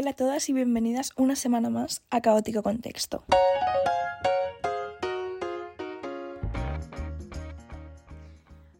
Hola 0.00 0.12
a 0.12 0.16
todas 0.16 0.48
y 0.48 0.54
bienvenidas 0.54 1.12
una 1.16 1.36
semana 1.36 1.68
más 1.68 2.00
a 2.08 2.22
Caótico 2.22 2.62
Contexto. 2.62 3.22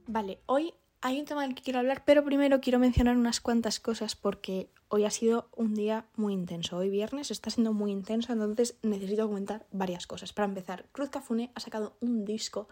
Vale, 0.07 0.39
hoy 0.47 0.73
hay 1.03 1.21
un 1.21 1.27
tema 1.27 1.43
del 1.43 1.55
que 1.55 1.63
quiero 1.63 1.79
hablar, 1.79 2.05
pero 2.07 2.25
primero 2.25 2.63
quiero 2.63 2.79
mencionar 2.79 3.19
unas 3.19 3.43
cuantas 3.43 3.81
cosas 3.81 4.17
porque 4.17 4.71
hoy 4.89 5.05
ha 5.05 5.11
sido 5.11 5.51
un 5.55 5.75
día 5.75 6.07
muy 6.17 6.33
intenso. 6.33 6.79
Hoy 6.79 6.89
viernes 6.89 7.31
está 7.31 7.51
siendo 7.51 7.75
muy 7.75 7.93
intenso, 7.93 8.33
entonces 8.33 8.79
necesito 8.81 9.29
comentar 9.29 9.67
varias 9.73 10.07
cosas. 10.07 10.33
Para 10.33 10.49
empezar, 10.49 10.87
Cruz 10.93 11.11
Cafune 11.11 11.53
ha 11.55 11.61
sacado 11.61 11.99
un 12.01 12.25
disco 12.25 12.67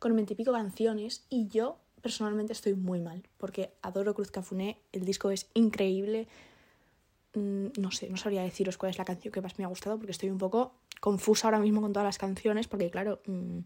con 0.00 0.16
veintipico 0.16 0.50
canciones 0.50 1.26
y 1.30 1.46
yo 1.46 1.78
personalmente 2.02 2.54
estoy 2.54 2.74
muy 2.74 2.98
mal 2.98 3.22
porque 3.38 3.72
adoro 3.82 4.14
Cruz 4.14 4.32
Cafuné, 4.32 4.80
el 4.90 5.04
disco 5.04 5.30
es 5.30 5.48
increíble, 5.54 6.26
no 7.34 7.90
sé, 7.90 8.08
no 8.08 8.16
sabría 8.16 8.42
deciros 8.42 8.78
cuál 8.78 8.90
es 8.90 8.98
la 8.98 9.04
canción 9.04 9.32
que 9.32 9.40
más 9.40 9.58
me 9.58 9.64
ha 9.64 9.68
gustado 9.68 9.96
porque 9.96 10.12
estoy 10.12 10.30
un 10.30 10.38
poco 10.38 10.74
confusa 11.00 11.48
ahora 11.48 11.58
mismo 11.58 11.80
con 11.80 11.92
todas 11.92 12.06
las 12.06 12.18
canciones 12.18 12.68
porque 12.68 12.90
claro, 12.90 13.20
mm, 13.26 13.60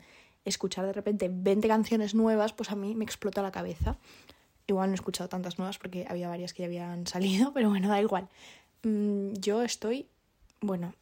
escuchar 0.45 0.87
de 0.87 0.93
repente 0.93 1.31
20 1.31 1.69
canciones 1.69 2.15
nuevas 2.15 2.53
pues 2.53 2.71
a 2.71 2.77
mí 2.77 2.95
me 2.95 3.05
explota 3.05 3.43
la 3.43 3.53
cabeza. 3.53 3.99
Igual 4.67 4.89
no 4.91 4.93
he 4.93 4.97
escuchado 4.97 5.29
tantas 5.29 5.59
nuevas 5.59 5.79
porque 5.79 6.07
había 6.09 6.29
varias 6.29 6.53
que 6.53 6.63
ya 6.63 6.67
habían 6.67 7.07
salido, 7.07 7.53
pero 7.55 7.69
bueno, 7.69 7.89
da 7.89 8.01
igual. 8.01 8.29
Mm, 8.83 9.35
yo 9.35 9.63
estoy, 9.63 10.09
bueno, 10.61 10.95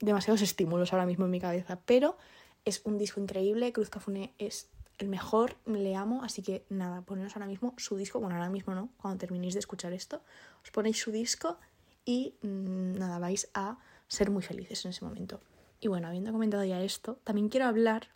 demasiados 0.00 0.42
estímulos 0.42 0.92
ahora 0.92 1.06
mismo 1.06 1.24
en 1.24 1.30
mi 1.30 1.40
cabeza, 1.40 1.78
pero 1.84 2.16
es 2.64 2.82
un 2.84 2.98
disco 2.98 3.20
increíble, 3.20 3.72
Cruz 3.72 3.88
Cafune 3.88 4.32
es 4.38 4.68
el 4.98 5.08
mejor, 5.08 5.56
le 5.64 5.94
amo, 5.94 6.22
así 6.24 6.42
que 6.42 6.64
nada, 6.68 7.02
poneros 7.02 7.36
ahora 7.36 7.46
mismo 7.46 7.72
su 7.76 7.96
disco, 7.96 8.18
bueno, 8.20 8.34
ahora 8.34 8.50
mismo 8.50 8.74
no, 8.74 8.90
cuando 9.00 9.18
terminéis 9.18 9.54
de 9.54 9.60
escuchar 9.60 9.92
esto, 9.92 10.22
os 10.64 10.70
ponéis 10.70 10.98
su 10.98 11.12
disco 11.12 11.56
y 12.04 12.34
mm, 12.42 12.98
nada, 12.98 13.18
vais 13.18 13.50
a 13.54 13.78
ser 14.06 14.30
muy 14.30 14.42
felices 14.42 14.84
en 14.84 14.90
ese 14.90 15.04
momento. 15.04 15.40
Y 15.80 15.88
bueno, 15.88 16.08
habiendo 16.08 16.32
comentado 16.32 16.64
ya 16.64 16.82
esto, 16.82 17.18
también 17.24 17.48
quiero 17.48 17.66
hablar 17.66 18.08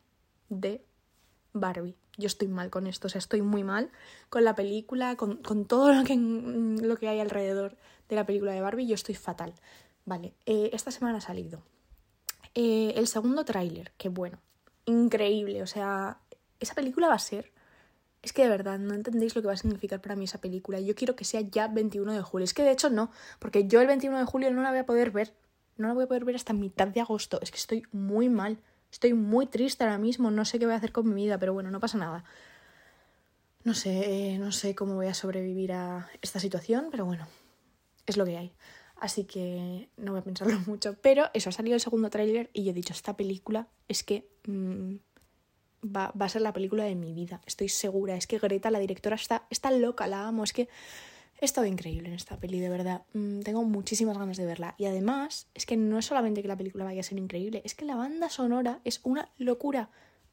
de 0.48 0.84
Barbie. 1.52 1.96
Yo 2.18 2.26
estoy 2.26 2.48
mal 2.48 2.70
con 2.70 2.86
esto, 2.86 3.06
o 3.06 3.10
sea, 3.10 3.18
estoy 3.18 3.42
muy 3.42 3.64
mal 3.64 3.90
con 4.28 4.44
la 4.44 4.54
película, 4.54 5.16
con, 5.16 5.64
todo 5.66 5.92
lo 5.92 6.04
que, 6.04 6.16
mm, 6.16 6.80
lo 6.80 6.96
que 6.96 7.08
hay 7.08 7.20
alrededor 7.20 7.76
de 8.08 8.16
la 8.16 8.26
película 8.26 8.52
de 8.52 8.60
Barbie, 8.60 8.86
yo 8.86 8.94
estoy 8.94 9.14
fatal. 9.14 9.54
Vale, 10.04 10.34
eh, 10.46 10.70
esta 10.72 10.90
semana 10.90 11.18
ha 11.18 11.20
salido 11.20 11.62
eh, 12.54 12.94
el 12.96 13.06
segundo 13.06 13.44
tráiler, 13.44 13.92
que 13.96 14.08
bueno, 14.08 14.38
increíble, 14.84 15.62
o 15.62 15.66
sea, 15.66 16.18
esa 16.60 16.74
película 16.74 17.08
va 17.08 17.14
a 17.14 17.18
ser 17.18 17.52
es 18.22 18.32
que 18.32 18.42
de 18.42 18.48
verdad 18.48 18.78
no 18.78 18.94
entendéis 18.94 19.34
lo 19.34 19.42
que 19.42 19.48
va 19.48 19.54
a 19.54 19.56
significar 19.56 20.00
para 20.00 20.14
mí 20.14 20.24
esa 20.24 20.40
película. 20.40 20.78
Yo 20.80 20.94
quiero 20.94 21.16
que 21.16 21.24
sea 21.24 21.40
ya 21.40 21.66
21 21.66 22.12
de 22.12 22.22
julio. 22.22 22.44
Es 22.44 22.54
que 22.54 22.62
de 22.62 22.70
hecho 22.70 22.88
no, 22.88 23.10
porque 23.40 23.66
yo 23.66 23.80
el 23.80 23.88
21 23.88 24.18
de 24.18 24.24
julio 24.24 24.50
no 24.52 24.62
la 24.62 24.70
voy 24.70 24.78
a 24.78 24.86
poder 24.86 25.10
ver. 25.10 25.34
No 25.76 25.88
la 25.88 25.94
voy 25.94 26.04
a 26.04 26.06
poder 26.06 26.24
ver 26.24 26.36
hasta 26.36 26.52
mitad 26.52 26.86
de 26.86 27.00
agosto. 27.00 27.40
Es 27.42 27.50
que 27.50 27.56
estoy 27.56 27.82
muy 27.90 28.28
mal. 28.28 28.58
Estoy 28.92 29.14
muy 29.14 29.46
triste 29.46 29.82
ahora 29.82 29.98
mismo. 29.98 30.30
No 30.30 30.44
sé 30.44 30.60
qué 30.60 30.66
voy 30.66 30.74
a 30.74 30.76
hacer 30.76 30.92
con 30.92 31.08
mi 31.08 31.14
vida, 31.14 31.38
pero 31.38 31.52
bueno, 31.52 31.70
no 31.72 31.80
pasa 31.80 31.98
nada. 31.98 32.24
No 33.64 33.74
sé, 33.74 34.38
no 34.38 34.52
sé 34.52 34.74
cómo 34.76 34.94
voy 34.94 35.06
a 35.06 35.14
sobrevivir 35.14 35.72
a 35.72 36.08
esta 36.20 36.38
situación, 36.38 36.88
pero 36.90 37.04
bueno, 37.04 37.26
es 38.06 38.16
lo 38.16 38.24
que 38.24 38.36
hay. 38.36 38.52
Así 38.96 39.24
que 39.24 39.88
no 39.96 40.12
voy 40.12 40.20
a 40.20 40.24
pensarlo 40.24 40.60
mucho. 40.66 40.94
Pero 41.02 41.24
eso, 41.34 41.48
ha 41.48 41.52
salido 41.52 41.74
el 41.74 41.80
segundo 41.80 42.08
tráiler 42.08 42.50
y 42.52 42.62
yo 42.62 42.70
he 42.70 42.74
dicho, 42.74 42.92
esta 42.92 43.16
película 43.16 43.66
es 43.88 44.04
que... 44.04 44.28
Mm, 44.46 44.96
va, 45.84 46.12
a 46.18 46.28
ser 46.28 46.42
la 46.42 46.52
película 46.52 46.84
de 46.84 46.94
mi 46.94 47.12
vida, 47.12 47.40
estoy 47.46 47.68
segura. 47.68 48.16
Es 48.16 48.26
que 48.26 48.38
Greta, 48.38 48.70
la 48.70 48.78
directora, 48.78 49.16
está, 49.16 49.46
está 49.50 49.70
loca, 49.70 50.06
la 50.06 50.26
amo. 50.26 50.44
Es 50.44 50.52
que 50.52 50.68
he 51.40 51.44
estado 51.44 51.66
increíble 51.66 52.08
en 52.08 52.14
esta 52.14 52.38
peli, 52.38 52.60
de 52.60 52.68
verdad. 52.68 53.02
Mm, 53.14 53.40
tengo 53.40 53.64
muchísimas 53.64 54.16
ganas 54.16 54.36
de 54.36 54.46
verla. 54.46 54.74
Y 54.78 54.86
además, 54.86 55.48
es 55.54 55.66
que 55.66 55.76
no 55.76 55.98
es 55.98 56.06
solamente 56.06 56.42
que 56.42 56.48
la 56.48 56.56
película 56.56 56.84
vaya 56.84 57.00
a 57.00 57.04
ser 57.04 57.18
increíble, 57.18 57.62
es 57.64 57.74
que 57.74 57.84
la 57.84 57.96
banda 57.96 58.28
sonora 58.30 58.80
es 58.84 59.00
una 59.02 59.28
locura. 59.38 59.90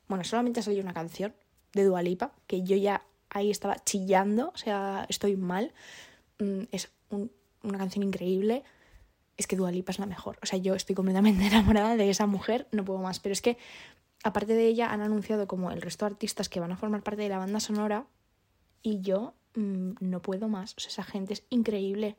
Bueno, 0.08 0.24
solamente 0.24 0.60
ha 0.60 0.64
salido 0.64 0.84
una 0.84 0.94
canción 0.94 1.34
de 1.74 1.84
Dualipa, 1.84 2.34
que 2.48 2.64
yo 2.64 2.76
ya 2.76 3.04
ahí 3.30 3.52
estaba 3.52 3.84
chillando, 3.84 4.52
o 4.54 4.58
sea, 4.58 5.06
estoy 5.10 5.36
mal. 5.36 5.74
Mm, 6.40 6.64
es 6.72 6.90
una 7.64 7.78
canción 7.78 8.04
increíble. 8.04 8.64
Es 9.38 9.48
que 9.48 9.56
Dualipa 9.56 9.92
es 9.92 10.00
la 10.00 10.06
mejor. 10.06 10.38
O 10.42 10.46
sea, 10.46 10.60
yo 10.60 10.76
estoy 10.76 10.96
completamente 10.96 11.46
enamorada 11.48 11.96
de 11.96 12.10
esa 12.10 12.28
mujer, 12.28 12.68
no 12.72 12.86
puedo 12.86 13.00
más. 13.00 13.20
Pero 13.20 13.34
es 13.34 13.42
que 13.42 13.58
aparte 14.24 14.54
de 14.54 14.68
ella, 14.68 14.92
han 14.92 15.02
anunciado 15.02 15.48
como 15.48 15.72
el 15.72 15.82
resto 15.82 16.06
de 16.06 16.12
artistas 16.12 16.50
que 16.50 16.60
van 16.60 16.72
a 16.72 16.78
formar 16.78 17.04
parte 17.04 17.22
de 17.22 17.30
la 17.30 17.38
banda 17.38 17.60
sonora 17.60 18.06
y 18.82 19.02
yo 19.02 19.34
mm, 19.56 19.92
no 20.00 20.22
puedo 20.22 20.48
más. 20.48 20.74
O 20.78 20.80
sea, 20.80 20.90
esa 20.90 21.04
gente 21.04 21.34
es 21.34 21.44
increíble. 21.50 22.16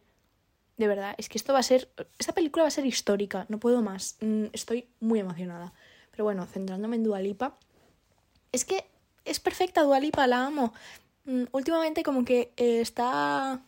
De 0.76 0.88
verdad, 0.88 1.14
es 1.18 1.28
que 1.28 1.38
esto 1.38 1.52
va 1.52 1.58
a 1.58 1.62
ser. 1.62 1.90
Esta 2.18 2.32
película 2.32 2.64
va 2.64 2.68
a 2.68 2.72
ser 2.72 2.86
histórica, 2.86 3.46
no 3.48 3.58
puedo 3.58 3.82
más. 3.82 4.16
Mm, 4.20 4.46
estoy 4.52 4.88
muy 5.00 5.20
emocionada. 5.20 5.72
Pero 6.10 6.24
bueno, 6.24 6.46
centrándome 6.46 6.96
en 6.96 7.04
Dualipa. 7.04 7.58
Es 8.52 8.64
que 8.64 8.84
es 9.24 9.40
perfecta 9.40 9.82
Dualipa, 9.82 10.26
la 10.26 10.46
amo. 10.46 10.72
Mm, 11.24 11.44
últimamente, 11.52 12.02
como 12.02 12.24
que 12.24 12.52
eh, 12.56 12.80
está. 12.80 13.60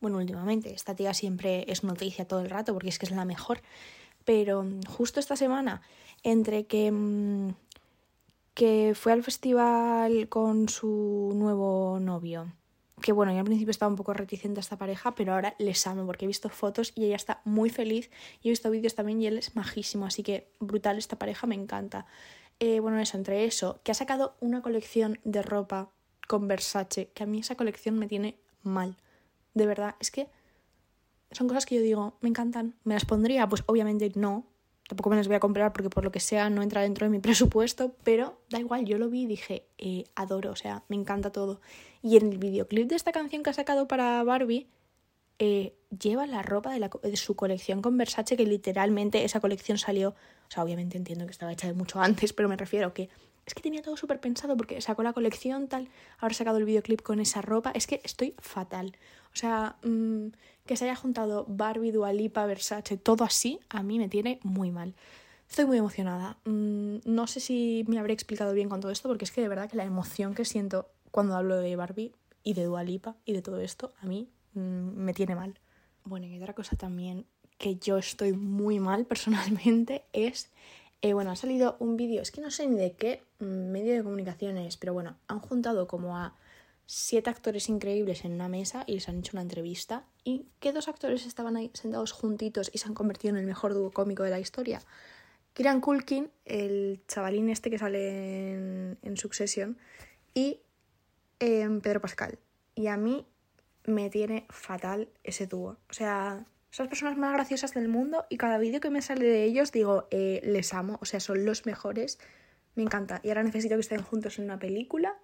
Bueno, 0.00 0.18
últimamente, 0.18 0.72
esta 0.74 0.94
tía 0.94 1.14
siempre 1.14 1.64
es 1.70 1.84
noticia 1.84 2.26
todo 2.26 2.40
el 2.40 2.50
rato 2.50 2.72
porque 2.74 2.88
es 2.88 2.98
que 2.98 3.06
es 3.06 3.12
la 3.12 3.24
mejor. 3.24 3.60
Pero 4.24 4.66
justo 4.88 5.20
esta 5.20 5.36
semana, 5.36 5.82
entre 6.22 6.66
que 6.66 6.90
que 8.54 8.92
fue 8.94 9.12
al 9.12 9.22
festival 9.22 10.28
con 10.28 10.68
su 10.68 11.32
nuevo 11.34 11.98
novio. 12.00 12.52
Que 13.02 13.12
bueno, 13.12 13.32
yo 13.32 13.40
al 13.40 13.44
principio 13.44 13.72
estaba 13.72 13.90
un 13.90 13.96
poco 13.96 14.14
reticente 14.14 14.60
a 14.60 14.62
esta 14.62 14.78
pareja, 14.78 15.14
pero 15.14 15.34
ahora 15.34 15.56
les 15.58 15.86
amo 15.86 16.06
porque 16.06 16.24
he 16.24 16.28
visto 16.28 16.48
fotos 16.48 16.92
y 16.94 17.04
ella 17.04 17.16
está 17.16 17.42
muy 17.44 17.68
feliz. 17.68 18.10
Y 18.40 18.48
he 18.48 18.50
visto 18.50 18.70
vídeos 18.70 18.94
también 18.94 19.20
y 19.20 19.26
él 19.26 19.36
es 19.36 19.56
majísimo, 19.56 20.06
así 20.06 20.22
que 20.22 20.48
brutal 20.60 20.96
esta 20.96 21.18
pareja, 21.18 21.46
me 21.46 21.56
encanta. 21.56 22.06
Eh, 22.60 22.78
bueno, 22.78 23.00
eso, 23.00 23.16
entre 23.16 23.44
eso, 23.44 23.80
que 23.82 23.90
ha 23.90 23.94
sacado 23.94 24.36
una 24.40 24.62
colección 24.62 25.18
de 25.24 25.42
ropa 25.42 25.90
con 26.28 26.46
Versace, 26.46 27.10
que 27.12 27.24
a 27.24 27.26
mí 27.26 27.40
esa 27.40 27.56
colección 27.56 27.98
me 27.98 28.06
tiene 28.06 28.38
mal. 28.62 28.96
De 29.54 29.66
verdad, 29.66 29.96
es 29.98 30.10
que 30.10 30.28
son 31.32 31.48
cosas 31.48 31.66
que 31.66 31.74
yo 31.74 31.82
digo, 31.82 32.16
me 32.20 32.28
encantan. 32.28 32.76
¿Me 32.84 32.94
las 32.94 33.04
pondría? 33.04 33.48
Pues 33.48 33.64
obviamente 33.66 34.12
no, 34.14 34.46
tampoco 34.88 35.10
me 35.10 35.16
las 35.16 35.26
voy 35.26 35.36
a 35.36 35.40
comprar 35.40 35.72
porque 35.72 35.90
por 35.90 36.04
lo 36.04 36.12
que 36.12 36.20
sea 36.20 36.50
no 36.50 36.62
entra 36.62 36.82
dentro 36.82 37.06
de 37.06 37.10
mi 37.10 37.18
presupuesto, 37.20 37.94
pero 38.04 38.40
da 38.50 38.58
igual, 38.58 38.84
yo 38.84 38.98
lo 38.98 39.08
vi 39.08 39.22
y 39.22 39.26
dije, 39.26 39.66
eh, 39.78 40.04
adoro, 40.14 40.52
o 40.52 40.56
sea, 40.56 40.84
me 40.88 40.96
encanta 40.96 41.30
todo. 41.30 41.60
Y 42.02 42.16
en 42.16 42.32
el 42.32 42.38
videoclip 42.38 42.88
de 42.88 42.96
esta 42.96 43.12
canción 43.12 43.42
que 43.42 43.50
ha 43.50 43.54
sacado 43.54 43.88
para 43.88 44.22
Barbie, 44.24 44.68
eh, 45.38 45.74
lleva 45.98 46.26
la 46.26 46.42
ropa 46.42 46.72
de, 46.72 46.78
la, 46.78 46.90
de, 47.02 47.16
su 47.16 47.34
colección 47.34 47.82
con 47.82 47.96
Versace, 47.98 48.36
que 48.36 48.46
literalmente 48.46 49.24
esa 49.24 49.40
colección 49.40 49.78
salió, 49.78 50.10
o 50.10 50.50
sea, 50.50 50.62
obviamente 50.62 50.96
entiendo 50.96 51.26
que 51.26 51.32
estaba 51.32 51.52
hecha 51.52 51.66
de 51.66 51.72
mucho 51.72 52.00
antes, 52.00 52.32
pero 52.32 52.48
me 52.48 52.56
refiero 52.56 52.94
que 52.94 53.08
es 53.46 53.54
que 53.54 53.62
tenía 53.62 53.82
todo 53.82 53.96
súper 53.96 54.20
pensado 54.20 54.56
porque 54.56 54.80
sacó 54.80 55.02
la 55.02 55.12
colección 55.12 55.68
tal, 55.68 55.88
ahora 56.18 56.34
sacado 56.34 56.58
el 56.58 56.64
videoclip 56.64 57.02
con 57.02 57.20
esa 57.20 57.42
ropa, 57.42 57.70
es 57.74 57.86
que 57.86 58.00
estoy 58.04 58.34
fatal. 58.38 58.96
O 59.32 59.36
sea, 59.36 59.76
mm, 59.82 60.28
que 60.66 60.76
se 60.76 60.84
haya 60.84 60.96
juntado 60.96 61.44
Barbie, 61.48 61.92
Dualipa, 61.92 62.46
Versace, 62.46 62.96
todo 62.96 63.24
así, 63.24 63.60
a 63.68 63.82
mí 63.82 63.98
me 63.98 64.08
tiene 64.08 64.40
muy 64.42 64.70
mal. 64.70 64.94
Estoy 65.48 65.66
muy 65.66 65.78
emocionada. 65.78 66.38
Mm, 66.44 66.98
no 67.04 67.26
sé 67.26 67.40
si 67.40 67.84
me 67.86 67.98
habré 67.98 68.14
explicado 68.14 68.54
bien 68.54 68.68
con 68.68 68.80
todo 68.80 68.92
esto, 68.92 69.08
porque 69.08 69.24
es 69.24 69.30
que 69.30 69.40
de 69.40 69.48
verdad 69.48 69.68
que 69.68 69.76
la 69.76 69.84
emoción 69.84 70.34
que 70.34 70.44
siento 70.44 70.88
cuando 71.10 71.36
hablo 71.36 71.56
de 71.56 71.76
Barbie 71.76 72.12
y 72.42 72.54
de 72.54 72.64
Dualipa 72.64 73.16
y 73.24 73.34
de 73.34 73.42
todo 73.42 73.60
esto, 73.60 73.92
a 74.00 74.06
mí 74.06 74.30
mm, 74.54 74.60
me 74.60 75.12
tiene 75.12 75.34
mal. 75.34 75.58
Bueno, 76.04 76.26
y 76.26 76.36
otra 76.38 76.54
cosa 76.54 76.76
también 76.76 77.26
que 77.58 77.76
yo 77.76 77.98
estoy 77.98 78.32
muy 78.32 78.80
mal 78.80 79.06
personalmente 79.06 80.04
es 80.12 80.50
eh, 81.04 81.12
bueno, 81.12 81.32
ha 81.32 81.36
salido 81.36 81.76
un 81.80 81.98
vídeo, 81.98 82.22
es 82.22 82.30
que 82.30 82.40
no 82.40 82.50
sé 82.50 82.66
ni 82.66 82.78
de 82.78 82.92
qué 82.92 83.22
medio 83.38 83.92
de 83.92 84.02
comunicaciones, 84.02 84.78
pero 84.78 84.94
bueno, 84.94 85.18
han 85.28 85.38
juntado 85.38 85.86
como 85.86 86.16
a 86.16 86.34
siete 86.86 87.28
actores 87.28 87.68
increíbles 87.68 88.24
en 88.24 88.32
una 88.32 88.48
mesa 88.48 88.84
y 88.86 88.94
les 88.94 89.06
han 89.10 89.18
hecho 89.18 89.32
una 89.34 89.42
entrevista. 89.42 90.06
¿Y 90.24 90.46
qué 90.60 90.72
dos 90.72 90.88
actores 90.88 91.26
estaban 91.26 91.58
ahí 91.58 91.70
sentados 91.74 92.12
juntitos 92.12 92.70
y 92.72 92.78
se 92.78 92.88
han 92.88 92.94
convertido 92.94 93.34
en 93.34 93.40
el 93.40 93.46
mejor 93.46 93.74
dúo 93.74 93.90
cómico 93.90 94.22
de 94.22 94.30
la 94.30 94.40
historia? 94.40 94.80
Kieran 95.52 95.82
Culkin, 95.82 96.30
el 96.46 97.02
chavalín 97.06 97.50
este 97.50 97.68
que 97.68 97.78
sale 97.78 98.54
en, 99.02 99.16
Succession, 99.18 99.76
y 100.32 100.62
em, 101.38 101.82
Pedro 101.82 102.00
Pascal. 102.00 102.38
Y 102.74 102.86
a 102.86 102.96
mí 102.96 103.26
me 103.84 104.08
tiene 104.08 104.46
fatal 104.48 105.10
ese 105.22 105.46
dúo. 105.46 105.76
O 105.90 105.92
sea, 105.92 106.46
son 106.74 106.86
las 106.86 106.90
personas 106.90 107.16
más 107.16 107.32
graciosas 107.34 107.72
del 107.72 107.86
mundo 107.86 108.26
y 108.28 108.36
cada 108.36 108.58
vídeo 108.58 108.80
que 108.80 108.90
me 108.90 109.00
sale 109.00 109.24
de 109.24 109.44
ellos 109.44 109.70
digo, 109.70 110.08
eh, 110.10 110.40
les 110.42 110.74
amo, 110.74 110.98
o 111.00 111.04
sea, 111.04 111.20
son 111.20 111.44
los 111.44 111.66
mejores, 111.66 112.18
me 112.74 112.82
encanta. 112.82 113.20
Y 113.22 113.28
ahora 113.28 113.44
necesito 113.44 113.76
que 113.76 113.80
estén 113.80 114.02
juntos 114.02 114.40
en 114.40 114.46
una 114.46 114.58
película, 114.58 115.16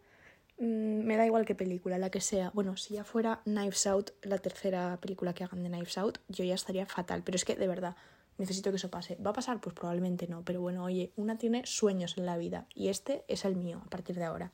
mm, 0.58 1.00
me 1.02 1.17
da 1.17 1.26
igual 1.26 1.47
qué 1.47 1.56
película, 1.56 1.99
la 1.99 2.08
que 2.08 2.20
sea. 2.20 2.52
Bueno, 2.55 2.76
si 2.76 2.94
ya 2.94 3.02
fuera 3.02 3.41
Knives 3.47 3.85
Out, 3.88 4.11
la 4.23 4.38
tercera 4.38 4.97
película 5.00 5.35
que 5.35 5.43
hagan 5.43 5.64
de 5.64 5.70
Knives 5.70 5.99
Out, 5.99 6.19
yo 6.29 6.44
ya 6.44 6.55
estaría 6.55 6.87
fatal, 6.87 7.25
pero 7.25 7.35
es 7.35 7.44
que 7.44 7.56
de 7.56 7.67
verdad, 7.67 7.96
necesito 8.38 8.70
que 8.70 8.76
eso 8.76 8.88
pase. 8.88 9.17
¿Va 9.17 9.31
a 9.31 9.35
pasar? 9.35 9.61
Pues 9.61 9.75
probablemente 9.75 10.29
no, 10.29 10.44
pero 10.44 10.61
bueno, 10.61 10.85
oye, 10.85 11.11
una 11.17 11.37
tiene 11.37 11.67
sueños 11.67 12.17
en 12.17 12.26
la 12.26 12.37
vida 12.37 12.69
y 12.76 12.91
este 12.91 13.25
es 13.26 13.44
el 13.44 13.56
mío 13.56 13.82
a 13.85 13.91
partir 13.91 14.14
de 14.14 14.23
ahora. 14.23 14.53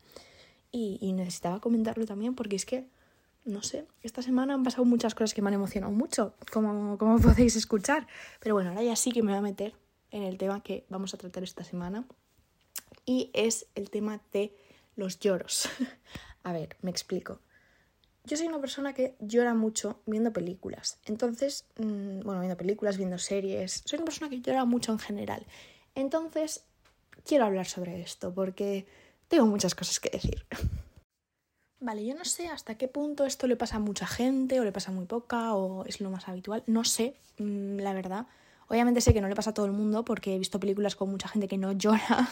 Y, 0.72 0.96
y 1.02 1.12
necesitaba 1.12 1.60
comentarlo 1.60 2.06
también 2.06 2.34
porque 2.34 2.56
es 2.56 2.64
que 2.64 2.88
no 3.46 3.62
sé, 3.62 3.86
esta 4.02 4.22
semana 4.22 4.54
han 4.54 4.64
pasado 4.64 4.84
muchas 4.84 5.14
cosas 5.14 5.32
que 5.32 5.40
me 5.40 5.48
han 5.48 5.54
emocionado 5.54 5.92
mucho, 5.92 6.34
como, 6.52 6.98
como 6.98 7.18
podéis 7.20 7.56
escuchar. 7.56 8.06
Pero 8.40 8.54
bueno, 8.54 8.70
ahora 8.70 8.82
ya 8.82 8.96
sí 8.96 9.12
que 9.12 9.22
me 9.22 9.30
voy 9.30 9.38
a 9.38 9.42
meter 9.42 9.74
en 10.10 10.24
el 10.24 10.36
tema 10.36 10.62
que 10.62 10.84
vamos 10.88 11.14
a 11.14 11.16
tratar 11.16 11.42
esta 11.42 11.64
semana. 11.64 12.06
Y 13.04 13.30
es 13.34 13.66
el 13.76 13.88
tema 13.90 14.20
de 14.32 14.52
los 14.96 15.20
lloros. 15.20 15.68
a 16.42 16.52
ver, 16.52 16.76
me 16.82 16.90
explico. 16.90 17.40
Yo 18.24 18.36
soy 18.36 18.48
una 18.48 18.60
persona 18.60 18.92
que 18.92 19.14
llora 19.20 19.54
mucho 19.54 20.00
viendo 20.06 20.32
películas. 20.32 20.98
Entonces, 21.04 21.64
mm, 21.78 22.20
bueno, 22.20 22.40
viendo 22.40 22.56
películas, 22.56 22.96
viendo 22.96 23.18
series. 23.18 23.82
Soy 23.84 23.98
una 23.98 24.06
persona 24.06 24.28
que 24.28 24.40
llora 24.40 24.64
mucho 24.64 24.90
en 24.90 24.98
general. 24.98 25.46
Entonces, 25.94 26.64
quiero 27.24 27.44
hablar 27.44 27.66
sobre 27.66 28.00
esto 28.00 28.34
porque 28.34 28.86
tengo 29.28 29.46
muchas 29.46 29.76
cosas 29.76 30.00
que 30.00 30.10
decir. 30.10 30.44
Vale, 31.80 32.06
yo 32.06 32.14
no 32.14 32.24
sé 32.24 32.48
hasta 32.48 32.76
qué 32.76 32.88
punto 32.88 33.24
esto 33.26 33.46
le 33.46 33.56
pasa 33.56 33.76
a 33.76 33.80
mucha 33.80 34.06
gente 34.06 34.58
o 34.60 34.64
le 34.64 34.72
pasa 34.72 34.90
muy 34.90 35.04
poca 35.04 35.54
o 35.54 35.84
es 35.84 36.00
lo 36.00 36.10
más 36.10 36.26
habitual. 36.28 36.62
No 36.66 36.84
sé, 36.84 37.16
mm, 37.38 37.78
la 37.78 37.92
verdad. 37.92 38.26
Obviamente 38.68 39.00
sé 39.00 39.12
que 39.14 39.20
no 39.20 39.28
le 39.28 39.36
pasa 39.36 39.50
a 39.50 39.54
todo 39.54 39.66
el 39.66 39.72
mundo 39.72 40.04
porque 40.04 40.34
he 40.34 40.38
visto 40.38 40.58
películas 40.58 40.96
con 40.96 41.10
mucha 41.10 41.28
gente 41.28 41.48
que 41.48 41.58
no 41.58 41.72
llora, 41.78 42.28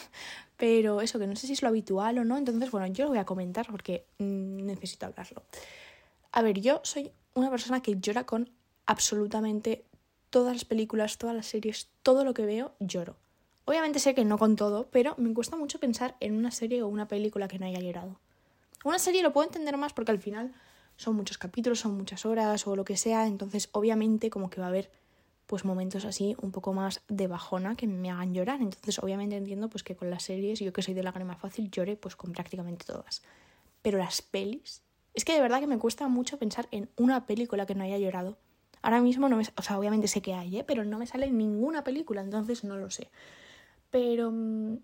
pero 0.57 1.01
eso, 1.01 1.19
que 1.19 1.27
no 1.27 1.37
sé 1.37 1.47
si 1.47 1.53
es 1.53 1.63
lo 1.63 1.69
habitual 1.69 2.19
o 2.19 2.25
no. 2.25 2.39
Entonces, 2.39 2.71
bueno, 2.71 2.87
yo 2.89 3.05
lo 3.05 3.11
voy 3.11 3.19
a 3.19 3.27
comentar 3.27 3.67
porque 3.71 4.07
mm, 4.19 4.65
necesito 4.65 5.07
hablarlo. 5.07 5.43
A 6.33 6.43
ver, 6.43 6.61
yo 6.61 6.81
soy 6.83 7.13
una 7.35 7.51
persona 7.51 7.83
que 7.83 8.01
llora 8.01 8.25
con 8.25 8.51
absolutamente 8.87 9.85
todas 10.31 10.55
las 10.55 10.65
películas, 10.65 11.19
todas 11.19 11.37
las 11.37 11.47
series, 11.47 11.89
todo 12.03 12.25
lo 12.25 12.35
que 12.35 12.47
veo, 12.47 12.73
lloro. 12.81 13.17
Obviamente 13.67 13.99
sé 13.99 14.15
que 14.15 14.25
no 14.25 14.39
con 14.39 14.57
todo, 14.57 14.89
pero 14.91 15.15
me 15.17 15.33
cuesta 15.33 15.57
mucho 15.57 15.79
pensar 15.79 16.17
en 16.21 16.35
una 16.35 16.51
serie 16.51 16.83
o 16.83 16.89
una 16.89 17.09
película 17.09 17.47
que 17.47 17.59
no 17.59 17.67
haya 17.67 17.81
llorado. 17.81 18.19
Una 18.85 18.99
serie 18.99 19.23
lo 19.23 19.33
puedo 19.33 19.47
entender 19.47 19.77
más 19.77 19.93
porque 19.93 20.13
al 20.13 20.21
final 20.21 20.53
son 20.97 21.17
muchos 21.17 21.39
capítulos, 21.39 21.81
son 21.81 21.97
muchas 21.97 22.25
horas 22.25 22.67
o 22.67 22.77
lo 22.77 22.85
que 22.85 22.97
sea, 22.97 23.27
entonces 23.27 23.69
obviamente 23.73 24.31
como 24.31 24.51
que 24.51 24.61
va 24.61 24.67
a 24.67 24.69
haber 24.69 24.91
pues 25.47 25.65
momentos 25.65 26.05
así 26.05 26.37
un 26.41 26.53
poco 26.53 26.73
más 26.73 27.03
de 27.09 27.27
bajona 27.27 27.77
que 27.77 27.87
me 27.87 28.11
hagan 28.11 28.35
llorar. 28.35 28.61
Entonces 28.61 28.99
obviamente 28.99 29.37
entiendo 29.37 29.69
pues 29.69 29.83
que 29.83 29.97
con 29.97 30.11
las 30.11 30.23
series, 30.23 30.61
yo 30.61 30.73
que 30.73 30.83
soy 30.83 30.95
de 30.95 31.03
la 31.03 31.11
lágrima 31.11 31.37
fácil, 31.37 31.71
llore 31.71 31.97
pues 31.97 32.15
con 32.15 32.33
prácticamente 32.33 32.85
todas. 32.85 33.23
Pero 33.83 33.99
las 33.99 34.23
pelis, 34.23 34.83
es 35.15 35.25
que 35.25 35.33
de 35.33 35.41
verdad 35.41 35.61
que 35.61 35.67
me 35.67 35.79
cuesta 35.79 36.09
mucho 36.09 36.39
pensar 36.39 36.69
en 36.71 36.91
una 36.97 37.27
película 37.27 37.67
que 37.67 37.75
no 37.75 37.85
haya 37.85 37.99
llorado. 37.99 38.37
Ahora 38.83 39.01
mismo 39.01 39.29
no 39.29 39.37
me, 39.37 39.45
o 39.57 39.63
sea, 39.63 39.79
obviamente 39.79 40.09
sé 40.09 40.21
que 40.21 40.35
hay, 40.35 40.59
¿eh? 40.59 40.65
pero 40.65 40.85
no 40.85 40.99
me 40.99 41.07
sale 41.07 41.31
ninguna 41.31 41.85
película, 41.85 42.21
entonces 42.21 42.65
no 42.65 42.77
lo 42.77 42.91
sé. 42.91 43.11
Pero 43.91 44.31
mm, 44.31 44.77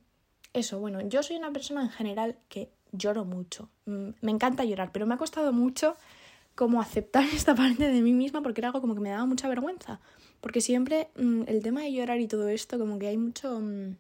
eso, 0.55 0.79
bueno, 0.79 1.01
yo 1.03 1.23
soy 1.23 1.37
una 1.37 1.53
persona 1.53 1.83
en 1.83 1.91
general 1.91 2.39
que 2.49 2.71
lloro 2.93 3.25
mucho. 3.25 3.69
Mm, 3.87 4.11
me 4.21 4.31
encanta 4.31 4.65
llorar, 4.65 4.91
pero 4.93 5.07
me 5.07 5.15
ha 5.15 5.19
costado 5.19 5.53
mucho 5.53 5.97
como 6.55 6.81
aceptar 6.81 7.25
esta 7.35 7.55
parte 7.55 7.91
de 7.91 8.03
mí 8.03 8.13
misma 8.13 8.43
porque 8.43 8.61
era 8.61 8.69
algo 8.69 8.81
como 8.81 8.95
que 8.95 9.01
me 9.01 9.11
daba 9.11 9.27
mucha 9.27 9.49
vergüenza. 9.49 10.01
Porque 10.41 10.61
siempre 10.61 11.09
mm, 11.17 11.43
el 11.47 11.63
tema 11.63 11.83
de 11.83 11.93
llorar 11.93 12.21
y 12.21 12.29
todo 12.29 12.49
esto, 12.49 12.79
como 12.79 12.99
que 12.99 13.09
hay 13.09 13.17
mucho, 13.17 13.61
mm, 13.61 13.97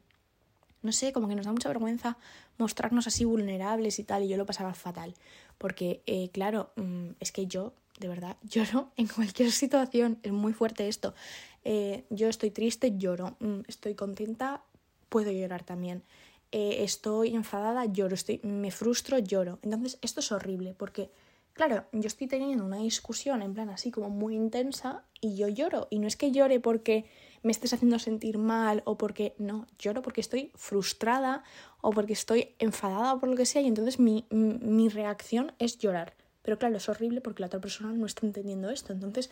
no 0.82 0.92
sé, 0.92 1.12
como 1.12 1.28
que 1.28 1.34
nos 1.34 1.46
da 1.46 1.52
mucha 1.52 1.68
vergüenza 1.68 2.16
mostrarnos 2.58 3.06
así 3.06 3.24
vulnerables 3.24 3.98
y 3.98 4.04
tal, 4.04 4.22
y 4.22 4.28
yo 4.28 4.36
lo 4.36 4.46
pasaba 4.46 4.74
fatal. 4.74 5.14
Porque, 5.58 6.02
eh, 6.06 6.28
claro, 6.32 6.72
es 7.18 7.32
que 7.32 7.46
yo, 7.46 7.72
de 7.98 8.08
verdad, 8.08 8.36
lloro 8.48 8.90
en 8.96 9.08
cualquier 9.08 9.50
situación, 9.50 10.18
es 10.22 10.32
muy 10.32 10.52
fuerte 10.52 10.88
esto. 10.88 11.14
Eh, 11.64 12.04
yo 12.10 12.28
estoy 12.28 12.50
triste, 12.50 12.96
lloro, 12.96 13.36
estoy 13.66 13.94
contenta, 13.94 14.62
puedo 15.08 15.30
llorar 15.32 15.64
también. 15.64 16.02
Eh, 16.52 16.82
estoy 16.82 17.34
enfadada, 17.34 17.84
lloro, 17.84 18.14
estoy, 18.14 18.40
me 18.42 18.70
frustro, 18.70 19.18
lloro. 19.18 19.58
Entonces 19.62 19.98
esto 20.02 20.20
es 20.20 20.32
horrible 20.32 20.74
porque, 20.76 21.10
claro, 21.52 21.84
yo 21.92 22.08
estoy 22.08 22.26
teniendo 22.26 22.64
una 22.64 22.78
discusión 22.78 23.42
en 23.42 23.54
plan 23.54 23.70
así 23.70 23.90
como 23.90 24.10
muy 24.10 24.34
intensa 24.34 25.04
y 25.20 25.36
yo 25.36 25.48
lloro. 25.48 25.86
Y 25.90 26.00
no 26.00 26.08
es 26.08 26.16
que 26.16 26.32
llore 26.32 26.58
porque 26.58 27.06
me 27.42 27.52
estés 27.52 27.72
haciendo 27.72 27.98
sentir 27.98 28.38
mal 28.38 28.82
o 28.84 28.98
porque 28.98 29.34
no, 29.38 29.66
lloro 29.78 30.02
porque 30.02 30.20
estoy 30.20 30.50
frustrada 30.56 31.44
o 31.80 31.90
porque 31.90 32.14
estoy 32.14 32.54
enfadada 32.58 33.14
o 33.14 33.20
por 33.20 33.28
lo 33.28 33.36
que 33.36 33.46
sea 33.46 33.62
y 33.62 33.68
entonces 33.68 34.00
mi, 34.00 34.26
mi 34.30 34.88
reacción 34.88 35.52
es 35.58 35.78
llorar. 35.78 36.14
Pero 36.42 36.58
claro, 36.58 36.76
es 36.76 36.88
horrible 36.88 37.20
porque 37.20 37.42
la 37.42 37.46
otra 37.46 37.60
persona 37.60 37.92
no 37.92 38.06
está 38.06 38.26
entendiendo 38.26 38.70
esto. 38.70 38.92
Entonces 38.92 39.30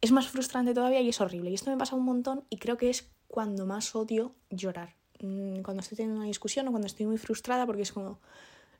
es 0.00 0.10
más 0.12 0.28
frustrante 0.28 0.74
todavía 0.74 1.00
y 1.00 1.08
es 1.08 1.20
horrible. 1.20 1.50
Y 1.50 1.54
esto 1.54 1.70
me 1.70 1.76
pasa 1.76 1.94
un 1.94 2.04
montón 2.04 2.44
y 2.50 2.56
creo 2.56 2.76
que 2.76 2.90
es 2.90 3.08
cuando 3.28 3.64
más 3.66 3.94
odio 3.94 4.34
llorar. 4.50 4.97
Mm, 5.20 5.62
cuando 5.62 5.80
estoy 5.80 5.96
teniendo 5.96 6.20
una 6.20 6.26
discusión 6.26 6.68
o 6.68 6.70
cuando 6.70 6.86
estoy 6.86 7.06
muy 7.06 7.18
frustrada 7.18 7.66
porque 7.66 7.82
es 7.82 7.92
como, 7.92 8.18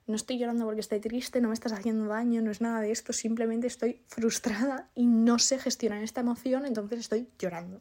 no 0.06 0.16
estoy 0.16 0.38
llorando 0.38 0.64
porque 0.64 0.80
estoy 0.80 1.00
triste, 1.00 1.40
no 1.40 1.48
me 1.48 1.54
estás 1.54 1.72
haciendo 1.72 2.06
daño, 2.06 2.40
no 2.40 2.50
es 2.50 2.60
nada 2.60 2.80
de 2.80 2.90
esto, 2.90 3.12
simplemente 3.12 3.66
estoy 3.66 4.00
frustrada 4.06 4.88
y 4.94 5.06
no 5.06 5.38
sé 5.38 5.58
gestionar 5.58 6.02
esta 6.02 6.20
emoción, 6.20 6.64
entonces 6.64 7.00
estoy 7.00 7.28
llorando. 7.38 7.80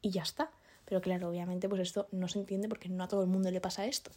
Y 0.00 0.10
ya 0.10 0.22
está. 0.22 0.50
Pero 0.84 1.00
claro, 1.00 1.30
obviamente 1.30 1.68
pues 1.68 1.80
esto 1.80 2.08
no 2.12 2.28
se 2.28 2.40
entiende 2.40 2.68
porque 2.68 2.88
no 2.88 3.04
a 3.04 3.08
todo 3.08 3.22
el 3.22 3.28
mundo 3.28 3.50
le 3.50 3.60
pasa 3.60 3.86
esto. 3.86 4.10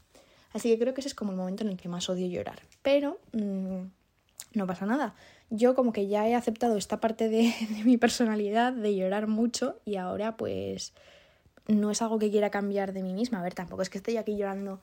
Así 0.52 0.70
que 0.70 0.80
creo 0.80 0.94
que 0.94 1.02
ese 1.02 1.10
es 1.10 1.16
como 1.16 1.32
el 1.32 1.38
momento 1.38 1.64
en 1.64 1.70
el 1.70 1.78
que 1.78 1.88
más 1.88 2.10
odio 2.10 2.28
llorar. 2.28 2.62
Pero 2.82 3.20
mm, 3.32 3.84
no 4.56 4.68
pasa 4.68 4.86
nada. 4.86 5.16
Yo 5.50 5.76
como 5.76 5.94
que 5.94 6.08
ya 6.08 6.28
he 6.28 6.36
aceptado 6.36 6.76
esta 6.76 7.00
parte 7.00 7.30
de, 7.30 7.54
de 7.70 7.84
mi 7.86 7.98
personalidad 7.98 8.74
de 8.74 8.96
llorar 8.96 9.28
mucho 9.28 9.80
y 9.86 9.96
ahora 9.96 10.36
pues 10.36 10.94
no 11.68 11.92
es 11.92 12.02
algo 12.02 12.20
que 12.20 12.32
quiera 12.32 12.50
cambiar 12.50 12.94
de 12.94 13.04
mí 13.04 13.14
misma. 13.14 13.40
A 13.40 13.44
ver, 13.44 13.54
tampoco 13.54 13.82
es 13.82 13.90
que 13.90 13.98
estoy 13.98 14.18
aquí 14.18 14.38
llorando. 14.38 14.82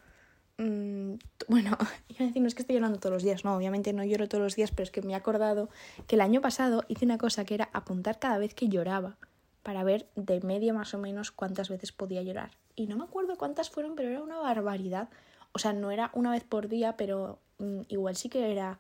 Mm, 0.58 1.14
bueno, 1.48 1.76
iba 2.08 2.24
a 2.24 2.26
decir, 2.26 2.42
no 2.42 2.48
es 2.48 2.54
que 2.54 2.62
estoy 2.62 2.76
llorando 2.76 2.98
todos 2.98 3.12
los 3.12 3.22
días, 3.22 3.44
no, 3.44 3.56
obviamente 3.56 3.92
no 3.92 4.04
lloro 4.04 4.28
todos 4.28 4.42
los 4.42 4.56
días, 4.56 4.70
pero 4.70 4.84
es 4.84 4.90
que 4.90 5.02
me 5.02 5.12
he 5.12 5.16
acordado 5.16 5.68
que 6.06 6.16
el 6.16 6.20
año 6.20 6.40
pasado 6.40 6.84
hice 6.88 7.04
una 7.04 7.18
cosa 7.18 7.44
que 7.44 7.54
era 7.54 7.70
apuntar 7.72 8.18
cada 8.18 8.38
vez 8.38 8.54
que 8.54 8.68
lloraba 8.68 9.16
para 9.62 9.84
ver 9.84 10.08
de 10.16 10.40
media 10.40 10.72
más 10.74 10.92
o 10.94 10.98
menos 10.98 11.30
cuántas 11.30 11.68
veces 11.68 11.92
podía 11.92 12.22
llorar. 12.22 12.50
Y 12.74 12.86
no 12.86 12.96
me 12.96 13.04
acuerdo 13.04 13.36
cuántas 13.36 13.70
fueron, 13.70 13.94
pero 13.94 14.08
era 14.08 14.22
una 14.22 14.38
barbaridad. 14.38 15.08
O 15.52 15.58
sea, 15.58 15.72
no 15.72 15.90
era 15.90 16.10
una 16.14 16.30
vez 16.30 16.44
por 16.44 16.68
día, 16.68 16.96
pero 16.96 17.38
mm, 17.58 17.82
igual 17.88 18.16
sí 18.16 18.28
que 18.28 18.50
era 18.50 18.78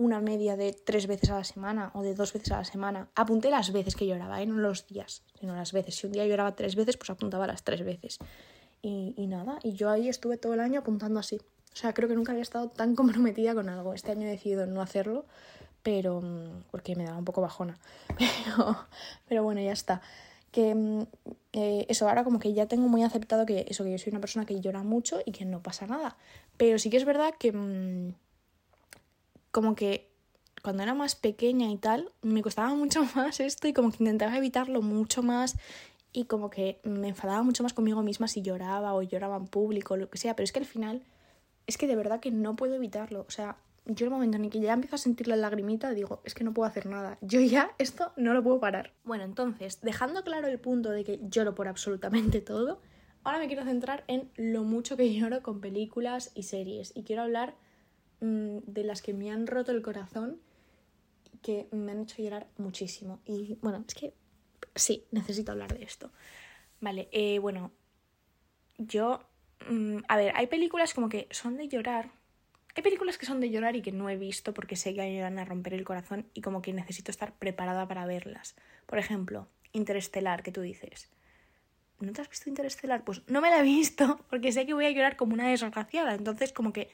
una 0.00 0.18
media 0.20 0.56
de 0.56 0.72
tres 0.72 1.06
veces 1.06 1.28
a 1.28 1.36
la 1.36 1.44
semana 1.44 1.90
o 1.92 2.00
de 2.00 2.14
dos 2.14 2.32
veces 2.32 2.50
a 2.52 2.56
la 2.56 2.64
semana. 2.64 3.10
Apunté 3.14 3.50
las 3.50 3.70
veces 3.70 3.94
que 3.94 4.06
lloraba, 4.06 4.40
¿eh? 4.40 4.46
no 4.46 4.56
los 4.56 4.86
días, 4.86 5.22
sino 5.38 5.54
las 5.54 5.72
veces. 5.72 5.94
Si 5.94 6.06
un 6.06 6.14
día 6.14 6.26
lloraba 6.26 6.56
tres 6.56 6.74
veces, 6.74 6.96
pues 6.96 7.10
apuntaba 7.10 7.46
las 7.46 7.64
tres 7.64 7.84
veces. 7.84 8.18
Y, 8.80 9.26
nada, 9.26 9.58
y 9.62 9.74
yo 9.74 9.90
ahí 9.90 10.08
estuve 10.08 10.38
todo 10.38 10.54
el 10.54 10.60
año 10.60 10.80
apuntando 10.80 11.20
así. 11.20 11.36
O 11.36 11.76
sea, 11.76 11.92
creo 11.92 12.08
que 12.08 12.14
nunca 12.14 12.32
había 12.32 12.42
estado 12.42 12.68
tan 12.70 12.96
comprometida 12.96 13.54
con 13.54 13.68
algo. 13.68 13.92
Este 13.92 14.10
año 14.10 14.26
he 14.26 14.30
decidido 14.30 14.64
no 14.64 14.80
hacerlo, 14.80 15.26
pero 15.82 16.22
mm, 16.22 16.64
porque 16.70 16.96
me 16.96 17.04
daba 17.04 17.18
un 17.18 17.26
poco 17.26 17.42
bajona. 17.42 17.78
Pero, 18.18 18.76
pero 19.28 19.42
bueno, 19.42 19.60
ya 19.60 19.72
está. 19.72 20.00
Que 20.50 20.74
mm, 20.74 21.06
eh, 21.52 21.86
eso, 21.90 22.08
ahora 22.08 22.24
como 22.24 22.38
que 22.38 22.54
ya 22.54 22.66
tengo 22.66 22.88
muy 22.88 23.02
aceptado 23.02 23.44
que 23.44 23.66
eso, 23.68 23.84
que 23.84 23.90
yo 23.92 23.98
soy 23.98 24.12
una 24.12 24.20
persona 24.20 24.46
que 24.46 24.60
llora 24.60 24.82
mucho 24.82 25.20
y 25.26 25.32
que 25.32 25.44
no 25.44 25.62
pasa 25.62 25.86
nada. 25.86 26.16
Pero 26.56 26.78
sí 26.78 26.88
que 26.88 26.96
es 26.96 27.04
verdad 27.04 27.34
que 27.38 27.52
mm, 27.52 28.14
como 29.50 29.74
que 29.74 30.10
cuando 30.62 30.82
era 30.82 30.94
más 30.94 31.14
pequeña 31.14 31.70
y 31.70 31.76
tal, 31.76 32.12
me 32.22 32.42
costaba 32.42 32.74
mucho 32.74 33.04
más 33.14 33.40
esto 33.40 33.68
y 33.68 33.72
como 33.72 33.90
que 33.90 33.98
intentaba 34.00 34.36
evitarlo 34.36 34.82
mucho 34.82 35.22
más 35.22 35.56
y 36.12 36.24
como 36.24 36.50
que 36.50 36.80
me 36.82 37.08
enfadaba 37.08 37.42
mucho 37.42 37.62
más 37.62 37.72
conmigo 37.72 38.02
misma 38.02 38.28
si 38.28 38.42
lloraba 38.42 38.94
o 38.94 39.02
lloraba 39.02 39.36
en 39.36 39.46
público 39.46 39.94
o 39.94 39.96
lo 39.96 40.10
que 40.10 40.18
sea, 40.18 40.34
pero 40.34 40.44
es 40.44 40.52
que 40.52 40.58
al 40.58 40.66
final 40.66 41.02
es 41.66 41.78
que 41.78 41.86
de 41.86 41.96
verdad 41.96 42.20
que 42.20 42.32
no 42.32 42.56
puedo 42.56 42.74
evitarlo, 42.74 43.24
o 43.28 43.30
sea, 43.30 43.58
yo 43.86 44.06
el 44.06 44.10
momento 44.10 44.36
en 44.36 44.44
el 44.44 44.50
que 44.50 44.60
ya 44.60 44.72
empiezo 44.72 44.96
a 44.96 44.98
sentir 44.98 45.28
la 45.28 45.36
lagrimita 45.36 45.90
digo, 45.92 46.20
es 46.24 46.34
que 46.34 46.44
no 46.44 46.52
puedo 46.52 46.68
hacer 46.68 46.86
nada, 46.86 47.18
yo 47.20 47.40
ya 47.40 47.72
esto 47.78 48.12
no 48.16 48.34
lo 48.34 48.42
puedo 48.42 48.60
parar. 48.60 48.92
Bueno, 49.04 49.24
entonces, 49.24 49.80
dejando 49.80 50.22
claro 50.22 50.48
el 50.48 50.58
punto 50.58 50.90
de 50.90 51.04
que 51.04 51.20
lloro 51.22 51.54
por 51.54 51.68
absolutamente 51.68 52.40
todo, 52.40 52.80
ahora 53.22 53.38
me 53.38 53.46
quiero 53.46 53.64
centrar 53.64 54.04
en 54.08 54.30
lo 54.36 54.64
mucho 54.64 54.96
que 54.96 55.12
lloro 55.14 55.42
con 55.42 55.60
películas 55.60 56.32
y 56.34 56.44
series. 56.44 56.92
Y 56.94 57.04
quiero 57.04 57.22
hablar 57.22 57.54
de 58.20 58.84
las 58.84 59.02
que 59.02 59.14
me 59.14 59.30
han 59.30 59.46
roto 59.46 59.72
el 59.72 59.82
corazón 59.82 60.38
que 61.42 61.68
me 61.72 61.92
han 61.92 62.00
hecho 62.00 62.22
llorar 62.22 62.46
muchísimo. 62.58 63.20
Y 63.24 63.58
bueno, 63.62 63.84
es 63.86 63.94
que 63.94 64.14
sí, 64.74 65.06
necesito 65.10 65.52
hablar 65.52 65.76
de 65.76 65.84
esto. 65.84 66.10
Vale, 66.80 67.08
eh, 67.12 67.38
bueno, 67.38 67.72
yo... 68.78 69.20
Mm, 69.68 69.98
a 70.08 70.16
ver, 70.16 70.32
hay 70.36 70.46
películas 70.46 70.94
como 70.94 71.08
que 71.08 71.28
son 71.30 71.56
de 71.56 71.68
llorar. 71.68 72.10
Hay 72.74 72.82
películas 72.82 73.18
que 73.18 73.26
son 73.26 73.40
de 73.40 73.50
llorar 73.50 73.76
y 73.76 73.82
que 73.82 73.92
no 73.92 74.08
he 74.08 74.16
visto 74.16 74.54
porque 74.54 74.76
sé 74.76 74.94
que 74.94 75.02
me 75.02 75.22
van 75.22 75.38
a 75.38 75.44
romper 75.44 75.74
el 75.74 75.84
corazón 75.84 76.26
y 76.34 76.40
como 76.40 76.62
que 76.62 76.72
necesito 76.72 77.10
estar 77.10 77.34
preparada 77.34 77.86
para 77.88 78.06
verlas. 78.06 78.54
Por 78.86 78.98
ejemplo, 78.98 79.48
Interestelar, 79.72 80.42
que 80.42 80.52
tú 80.52 80.60
dices. 80.60 81.10
¿No 82.00 82.12
te 82.12 82.22
has 82.22 82.30
visto 82.30 82.48
Interestelar? 82.48 83.04
Pues 83.04 83.22
no 83.28 83.40
me 83.40 83.50
la 83.50 83.60
he 83.60 83.62
visto 83.62 84.24
porque 84.30 84.52
sé 84.52 84.66
que 84.66 84.74
voy 84.74 84.86
a 84.86 84.90
llorar 84.90 85.16
como 85.16 85.34
una 85.34 85.48
desgraciada. 85.48 86.14
Entonces 86.14 86.52
como 86.52 86.72
que 86.72 86.90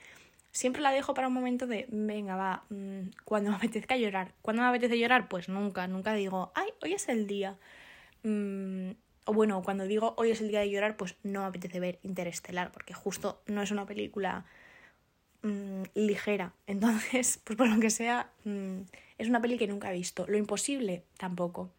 siempre 0.57 0.81
la 0.81 0.91
dejo 0.91 1.13
para 1.13 1.29
un 1.29 1.35
momento 1.35 1.67
de, 1.67 1.87
venga, 1.91 2.35
va, 2.35 2.65
mm, 2.71 3.11
cuando 3.25 3.51
me 3.51 3.57
apetezca 3.57 3.97
llorar. 3.97 4.33
¿Cuándo 4.41 4.63
me 4.63 4.69
apetece 4.69 4.99
llorar? 4.99 5.29
Pues 5.29 5.49
nunca, 5.49 5.87
nunca 5.87 6.15
digo, 6.15 6.51
ay, 6.55 6.71
hoy 6.83 6.95
es 6.95 7.09
el 7.09 7.27
día. 7.27 7.59
Mm, 8.23 8.93
o 9.27 9.33
bueno, 9.35 9.63
cuando 9.63 9.85
digo 9.85 10.15
hoy 10.17 10.31
es 10.31 10.41
el 10.41 10.49
día 10.49 10.61
de 10.61 10.71
llorar, 10.71 10.97
pues 10.97 11.17
no 11.23 11.41
me 11.41 11.47
apetece 11.47 11.79
ver 11.79 11.99
Interestelar, 12.03 12.73
porque 12.73 12.95
justo 12.95 13.43
no 13.47 13.61
es 13.61 13.71
una 13.71 13.85
película 13.85 14.47
mm, 15.43 15.83
ligera. 15.95 16.55
Entonces, 16.67 17.39
pues 17.45 17.57
por 17.59 17.69
lo 17.69 17.79
que 17.79 17.91
sea, 17.91 18.31
mm, 18.45 18.81
es 19.19 19.29
una 19.29 19.43
peli 19.43 19.59
que 19.59 19.67
nunca 19.67 19.91
he 19.91 19.95
visto. 19.95 20.27
Lo 20.27 20.39
imposible, 20.39 21.05
tampoco. 21.19 21.71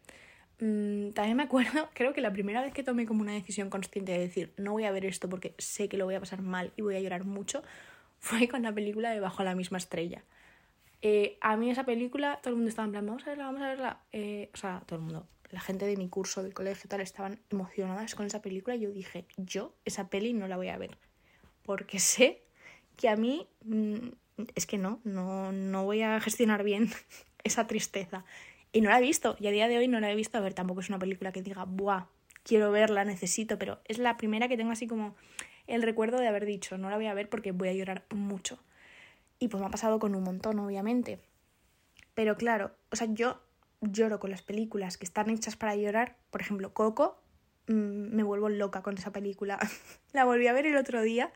También 0.58 1.36
me 1.36 1.44
acuerdo, 1.44 1.88
creo 1.94 2.12
que 2.12 2.20
la 2.20 2.32
primera 2.32 2.62
vez 2.62 2.72
que 2.72 2.82
tomé 2.84 3.06
como 3.06 3.22
una 3.22 3.32
decisión 3.32 3.70
consciente 3.70 4.12
de 4.12 4.18
decir, 4.18 4.52
no 4.56 4.72
voy 4.72 4.84
a 4.84 4.92
ver 4.92 5.04
esto 5.04 5.28
porque 5.28 5.54
sé 5.58 5.88
que 5.88 5.96
lo 5.96 6.04
voy 6.04 6.16
a 6.16 6.20
pasar 6.20 6.42
mal 6.42 6.72
y 6.76 6.82
voy 6.82 6.96
a 6.96 7.00
llorar 7.00 7.24
mucho, 7.24 7.62
fue 8.18 8.48
con 8.48 8.62
la 8.62 8.72
película 8.72 9.10
de 9.10 9.20
Bajo 9.20 9.44
la 9.44 9.54
misma 9.54 9.78
estrella. 9.78 10.24
Eh, 11.00 11.38
a 11.40 11.56
mí 11.56 11.70
esa 11.70 11.84
película, 11.84 12.40
todo 12.42 12.50
el 12.50 12.56
mundo 12.56 12.70
estaba 12.70 12.86
en 12.86 12.92
plan, 12.92 13.06
vamos 13.06 13.22
a 13.24 13.30
verla, 13.30 13.44
vamos 13.44 13.62
a 13.62 13.68
verla. 13.68 14.00
Eh, 14.12 14.50
o 14.52 14.56
sea, 14.56 14.82
todo 14.86 14.98
el 14.98 15.04
mundo, 15.04 15.28
la 15.50 15.60
gente 15.60 15.86
de 15.86 15.96
mi 15.96 16.08
curso, 16.08 16.42
del 16.42 16.54
colegio 16.54 16.88
tal, 16.88 17.00
estaban 17.00 17.40
emocionadas 17.50 18.14
con 18.14 18.26
esa 18.26 18.42
película 18.42 18.76
y 18.76 18.80
yo 18.80 18.90
dije, 18.90 19.26
yo 19.36 19.74
esa 19.84 20.08
peli 20.08 20.32
no 20.32 20.48
la 20.48 20.56
voy 20.56 20.68
a 20.68 20.78
ver. 20.78 20.98
Porque 21.62 21.98
sé 22.00 22.42
que 22.96 23.08
a 23.08 23.16
mí 23.16 23.48
mm, 23.64 24.08
es 24.54 24.66
que 24.66 24.78
no, 24.78 25.00
no, 25.04 25.52
no 25.52 25.84
voy 25.84 26.02
a 26.02 26.20
gestionar 26.20 26.64
bien 26.64 26.90
esa 27.44 27.66
tristeza. 27.66 28.24
Y 28.72 28.82
no 28.82 28.90
la 28.90 28.98
he 28.98 29.02
visto, 29.02 29.36
y 29.40 29.46
a 29.46 29.50
día 29.50 29.66
de 29.66 29.78
hoy 29.78 29.88
no 29.88 30.00
la 30.00 30.10
he 30.10 30.14
visto. 30.14 30.36
A 30.36 30.40
ver, 30.40 30.52
tampoco 30.52 30.80
es 30.80 30.88
una 30.88 30.98
película 30.98 31.32
que 31.32 31.42
diga, 31.42 31.64
¡buah! 31.64 32.06
Quiero 32.42 32.70
verla, 32.70 33.04
necesito, 33.04 33.58
pero 33.58 33.80
es 33.84 33.98
la 33.98 34.16
primera 34.16 34.48
que 34.48 34.56
tengo 34.56 34.72
así 34.72 34.86
como 34.86 35.14
el 35.68 35.82
recuerdo 35.82 36.18
de 36.18 36.26
haber 36.26 36.44
dicho, 36.44 36.78
no 36.78 36.90
la 36.90 36.96
voy 36.96 37.06
a 37.06 37.14
ver 37.14 37.28
porque 37.28 37.52
voy 37.52 37.68
a 37.68 37.74
llorar 37.74 38.04
mucho. 38.10 38.58
Y 39.38 39.48
pues 39.48 39.60
me 39.60 39.66
ha 39.66 39.70
pasado 39.70 39.98
con 39.98 40.14
un 40.14 40.24
montón, 40.24 40.58
obviamente. 40.58 41.20
Pero 42.14 42.36
claro, 42.36 42.72
o 42.90 42.96
sea, 42.96 43.06
yo 43.10 43.40
lloro 43.80 44.18
con 44.18 44.30
las 44.30 44.42
películas 44.42 44.98
que 44.98 45.04
están 45.04 45.30
hechas 45.30 45.56
para 45.56 45.76
llorar. 45.76 46.16
Por 46.30 46.40
ejemplo, 46.40 46.72
Coco, 46.74 47.20
mm, 47.68 47.72
me 47.72 48.22
vuelvo 48.24 48.48
loca 48.48 48.82
con 48.82 48.98
esa 48.98 49.12
película. 49.12 49.58
la 50.12 50.24
volví 50.24 50.46
a 50.48 50.52
ver 50.52 50.66
el 50.66 50.76
otro 50.76 51.02
día 51.02 51.32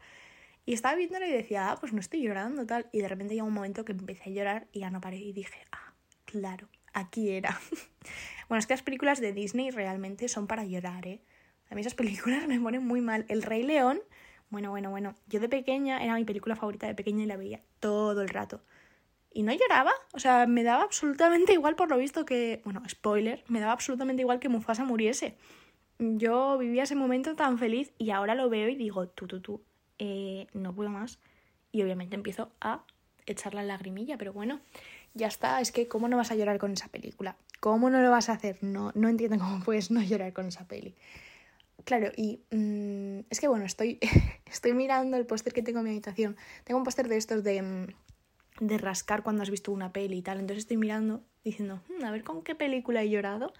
y 0.65 0.75
estaba 0.75 0.95
viéndola 0.97 1.27
y 1.27 1.33
decía, 1.33 1.71
ah, 1.71 1.77
pues 1.79 1.93
no 1.93 2.01
estoy 2.01 2.23
llorando, 2.23 2.67
tal. 2.67 2.89
Y 2.93 3.01
de 3.01 3.09
repente 3.09 3.35
llegó 3.35 3.47
un 3.47 3.55
momento 3.55 3.85
que 3.85 3.93
empecé 3.93 4.31
a 4.31 4.33
llorar 4.33 4.67
y 4.73 4.81
ya 4.81 4.91
no 4.91 5.01
paré 5.01 5.19
y 5.19 5.33
dije, 5.33 5.59
ah, 5.73 5.93
claro, 6.25 6.69
aquí 6.93 7.31
era. 7.31 7.61
bueno, 8.49 8.59
es 8.59 8.67
que 8.67 8.75
las 8.75 8.83
películas 8.83 9.21
de 9.21 9.33
Disney 9.33 9.71
realmente 9.71 10.29
son 10.29 10.47
para 10.47 10.65
llorar, 10.65 11.07
¿eh? 11.07 11.21
A 11.71 11.75
mí 11.75 11.81
esas 11.81 11.95
películas 11.95 12.47
me 12.49 12.61
ponen 12.61 12.87
muy 12.87 13.01
mal. 13.01 13.25
El 13.29 13.43
Rey 13.43 13.63
León, 13.63 14.01
bueno, 14.53 14.69
bueno, 14.69 14.91
bueno. 14.91 15.15
Yo 15.29 15.41
de 15.41 15.49
pequeña 15.49 16.05
era 16.05 16.15
mi 16.15 16.27
película 16.27 16.55
favorita 16.55 16.87
de 16.87 16.95
pequeña 16.95 17.25
y 17.25 17.27
la 17.27 17.39
veía 17.39 17.63
todo 17.81 18.21
el 18.21 18.29
rato. 18.29 18.61
Y 19.33 19.45
no 19.45 19.53
lloraba, 19.55 19.93
o 20.13 20.19
sea, 20.19 20.47
me 20.47 20.63
daba 20.63 20.85
absolutamente 20.85 21.55
igual 21.55 21.75
por 21.75 21.89
lo 21.89 21.97
visto 21.97 22.27
que, 22.27 22.61
bueno, 22.67 22.83
spoiler, 22.87 23.43
me 23.49 23.61
daba 23.61 23.73
absolutamente 23.73 24.21
igual 24.21 24.41
que 24.41 24.51
Mufasa 24.51 24.85
muriese. 24.85 25.39
Yo 25.99 26.59
vivía 26.59 26.83
ese 26.83 26.95
momento 26.95 27.35
tan 27.35 27.57
feliz 27.57 27.95
y 27.97 28.11
ahora 28.11 28.35
lo 28.35 28.51
veo 28.51 28.69
y 28.69 28.77
digo, 28.77 29.09
tú, 29.09 29.27
tú, 29.27 29.41
tú, 29.41 29.63
eh, 29.99 30.49
no 30.53 30.75
puedo 30.75 30.91
más. 30.91 31.19
Y 31.71 31.83
obviamente 31.83 32.15
empiezo 32.15 32.53
a 32.61 32.85
echar 33.25 33.55
la 33.55 33.63
lagrimilla, 33.63 34.19
pero 34.19 34.35
bueno, 34.35 34.61
ya 35.15 35.29
está, 35.29 35.63
es 35.63 35.73
que 35.73 35.89
¿cómo 35.89 36.09
no 36.09 36.19
vas 36.19 36.31
a 36.31 36.35
llorar 36.35 36.59
con 36.59 36.73
esa 36.73 36.89
película? 36.89 37.39
¿Cómo 37.61 37.89
no 37.89 38.03
lo 38.03 38.11
vas 38.11 38.29
a 38.29 38.33
hacer? 38.33 38.59
No, 38.61 38.93
no 38.95 39.09
entiendo 39.09 39.39
cómo 39.39 39.65
puedes 39.65 39.91
no 39.91 40.03
llorar 40.03 40.35
con 40.35 40.49
esa 40.49 40.69
peli. 40.69 40.95
Claro, 41.85 42.13
y 42.17 42.41
mm, 42.51 43.27
es 43.31 43.41
que 43.41 43.49
bueno, 43.49 43.65
estoy, 43.65 43.99
estoy 44.47 44.73
mirando 44.73 45.17
el 45.17 45.27
póster 45.27 45.53
que 45.53 45.63
tengo 45.63 45.81
en 45.81 45.85
mi 45.85 45.91
habitación. 45.91 46.37
Tengo 46.65 46.79
un 46.79 46.85
póster 46.85 47.09
de 47.09 47.17
estos 47.17 47.43
de, 47.43 47.63
mm, 47.63 47.87
de 48.61 48.79
rascar 48.79 49.23
cuando 49.23 49.43
has 49.43 49.51
visto 49.51 49.73
una 49.73 49.93
peli 49.93 50.19
y 50.19 50.23
tal. 50.23 50.39
Entonces 50.39 50.65
estoy 50.65 50.77
mirando 50.77 51.23
diciendo, 51.45 51.83
hmm, 51.89 52.05
a 52.05 52.11
ver 52.11 52.25
con 52.25 52.43
qué 52.43 52.55
película 52.55 53.03
he 53.03 53.11
llorado. 53.11 53.53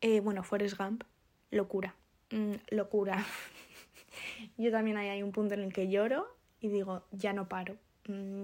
Eh, 0.00 0.20
bueno, 0.20 0.42
Forrest 0.42 0.76
Gump, 0.76 1.04
locura, 1.50 1.94
mm, 2.30 2.54
locura. 2.70 3.24
Yo 4.58 4.70
también 4.70 4.96
hay, 4.96 5.22
un 5.22 5.32
punto 5.32 5.54
en 5.54 5.60
el 5.60 5.72
que 5.72 5.88
lloro 5.88 6.26
y 6.60 6.68
digo, 6.68 7.04
ya 7.12 7.32
no 7.32 7.48
paro, 7.48 7.76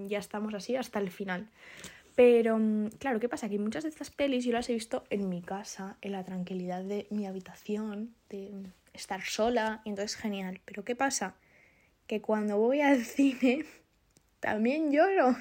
ya 0.06 0.18
estamos 0.18 0.54
así 0.54 0.76
hasta 0.76 0.98
el 0.98 1.10
final. 1.10 1.48
Pero 2.16 2.58
claro, 2.98 3.20
¿qué 3.20 3.28
pasa? 3.28 3.48
Que 3.48 3.58
muchas 3.58 3.84
de 3.84 3.90
estas 3.90 4.10
pelis 4.10 4.44
yo 4.44 4.52
las 4.52 4.68
he 4.70 4.72
visto 4.72 5.04
en 5.10 5.28
mi 5.28 5.40
casa, 5.40 5.98
en 6.00 6.12
la 6.12 6.24
tranquilidad 6.24 6.82
de 6.82 7.06
mi 7.10 7.26
habitación, 7.26 8.14
de 8.28 8.50
estar 8.98 9.22
sola, 9.22 9.82
y 9.84 9.90
entonces 9.90 10.16
genial. 10.16 10.60
Pero 10.64 10.84
¿qué 10.84 10.96
pasa? 10.96 11.34
Que 12.06 12.20
cuando 12.20 12.58
voy 12.58 12.80
al 12.80 13.04
cine 13.04 13.64
también 14.40 14.92
lloro. 14.92 15.36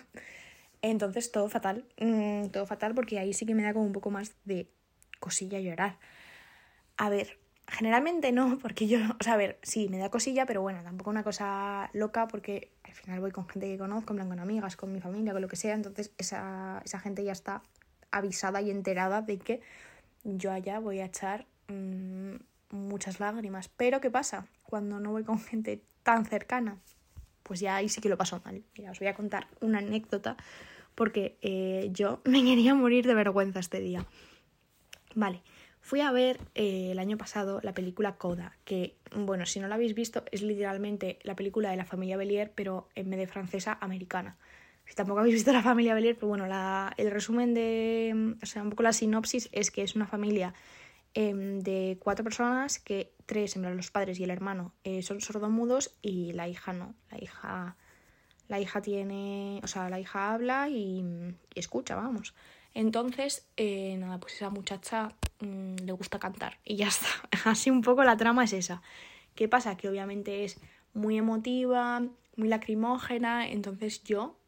Entonces 0.81 1.31
todo 1.31 1.49
fatal, 1.49 1.85
mm, 1.99 2.47
todo 2.47 2.65
fatal 2.65 2.93
porque 2.95 3.19
ahí 3.19 3.33
sí 3.33 3.45
que 3.45 3.55
me 3.55 3.63
da 3.63 3.73
como 3.73 3.85
un 3.85 3.93
poco 3.93 4.11
más 4.11 4.33
de 4.45 4.69
cosilla 5.19 5.59
llorar. 5.59 5.97
A 6.97 7.09
ver, 7.09 7.39
Generalmente 7.69 8.31
no, 8.31 8.57
porque 8.61 8.87
yo, 8.87 8.99
o 9.19 9.23
sea, 9.23 9.33
a 9.33 9.37
ver, 9.37 9.59
sí, 9.61 9.89
me 9.89 9.97
da 9.97 10.09
cosilla, 10.09 10.45
pero 10.45 10.61
bueno, 10.61 10.81
tampoco 10.83 11.09
una 11.09 11.23
cosa 11.23 11.89
loca 11.93 12.27
porque 12.27 12.71
al 12.83 12.93
final 12.93 13.19
voy 13.19 13.31
con 13.31 13.47
gente 13.47 13.67
que 13.67 13.77
conozco, 13.77 14.13
en 14.13 14.17
plan 14.17 14.29
con 14.29 14.39
amigas, 14.39 14.77
con 14.77 14.91
mi 14.91 15.01
familia, 15.01 15.33
con 15.33 15.41
lo 15.41 15.47
que 15.47 15.57
sea, 15.57 15.73
entonces 15.73 16.11
esa, 16.17 16.81
esa 16.85 16.99
gente 16.99 17.23
ya 17.23 17.33
está 17.33 17.61
avisada 18.11 18.61
y 18.61 18.71
enterada 18.71 19.21
de 19.21 19.37
que 19.37 19.61
yo 20.23 20.51
allá 20.51 20.79
voy 20.79 20.99
a 20.99 21.05
echar 21.05 21.45
mm, 21.67 22.35
muchas 22.69 23.19
lágrimas. 23.19 23.69
Pero 23.69 24.01
¿qué 24.01 24.11
pasa? 24.11 24.47
Cuando 24.63 24.99
no 24.99 25.11
voy 25.11 25.23
con 25.23 25.39
gente 25.39 25.83
tan 26.03 26.25
cercana, 26.25 26.79
pues 27.43 27.59
ya 27.59 27.75
ahí 27.75 27.89
sí 27.89 28.01
que 28.01 28.09
lo 28.09 28.17
paso 28.17 28.41
mal. 28.43 28.63
Mira, 28.77 28.91
os 28.91 28.99
voy 28.99 29.07
a 29.07 29.15
contar 29.15 29.47
una 29.61 29.79
anécdota 29.79 30.37
porque 30.95 31.37
eh, 31.41 31.89
yo 31.91 32.21
me 32.25 32.43
quería 32.43 32.75
morir 32.75 33.07
de 33.07 33.13
vergüenza 33.13 33.59
este 33.59 33.79
día. 33.79 34.05
Vale. 35.15 35.41
Fui 35.79 36.01
a 36.01 36.11
ver 36.11 36.37
eh, 36.53 36.89
el 36.91 36.99
año 36.99 37.17
pasado 37.17 37.61
la 37.63 37.73
película 37.73 38.17
Coda, 38.17 38.57
que, 38.65 38.97
bueno, 39.15 39.45
si 39.45 39.61
no 39.61 39.69
la 39.69 39.75
habéis 39.75 39.95
visto, 39.95 40.25
es 40.33 40.41
literalmente 40.41 41.17
la 41.23 41.33
película 41.33 41.69
de 41.69 41.77
la 41.77 41.85
familia 41.85 42.17
Belier, 42.17 42.51
pero 42.53 42.89
en 42.93 43.09
vez 43.09 43.19
de 43.19 43.27
francesa, 43.27 43.77
americana. 43.79 44.37
Si 44.85 44.95
tampoco 44.95 45.21
habéis 45.21 45.35
visto 45.35 45.53
la 45.53 45.61
familia 45.61 45.93
Belier, 45.93 46.15
pero 46.15 46.27
bueno, 46.27 46.45
la, 46.45 46.93
el 46.97 47.09
resumen 47.09 47.53
de, 47.53 48.35
o 48.41 48.45
sea, 48.45 48.63
un 48.63 48.71
poco 48.71 48.83
la 48.83 48.91
sinopsis 48.91 49.47
es 49.53 49.71
que 49.71 49.83
es 49.83 49.95
una 49.95 50.07
familia 50.07 50.53
em, 51.13 51.59
de 51.59 51.97
cuatro 51.99 52.23
personas, 52.23 52.79
que 52.79 53.13
tres, 53.25 53.55
en 53.55 53.75
los 53.75 53.91
padres 53.91 54.19
y 54.19 54.23
el 54.23 54.29
hermano, 54.29 54.73
eh, 54.83 55.01
son 55.01 55.21
sordomudos 55.21 55.95
y 56.01 56.33
la 56.33 56.47
hija 56.47 56.73
no. 56.73 56.95
La 57.11 57.21
hija, 57.21 57.77
la 58.47 58.59
hija 58.59 58.81
tiene, 58.81 59.59
o 59.63 59.67
sea, 59.67 59.89
la 59.89 59.99
hija 59.99 60.33
habla 60.33 60.69
y, 60.69 61.03
escucha, 61.55 61.95
vamos. 61.95 62.33
Entonces, 62.73 63.47
eh, 63.57 63.97
nada, 63.97 64.19
pues 64.19 64.35
esa 64.35 64.49
muchacha 64.49 65.15
Mm, 65.39 65.75
le 65.85 65.91
gusta 65.91 66.17
cantar 66.19 66.57
y 66.63 66.77
ya 66.77 66.87
está. 66.87 67.07
Así 67.45 67.69
un 67.69 67.81
poco 67.81 68.03
la 68.03 68.17
trama 68.17 68.43
es 68.43 68.53
esa. 68.53 68.81
¿Qué 69.35 69.47
pasa? 69.47 69.77
Que 69.77 69.89
obviamente 69.89 70.43
es 70.43 70.59
muy 70.93 71.17
emotiva, 71.17 72.01
muy 72.35 72.47
lacrimógena, 72.47 73.47
entonces 73.47 74.03
yo 74.03 74.39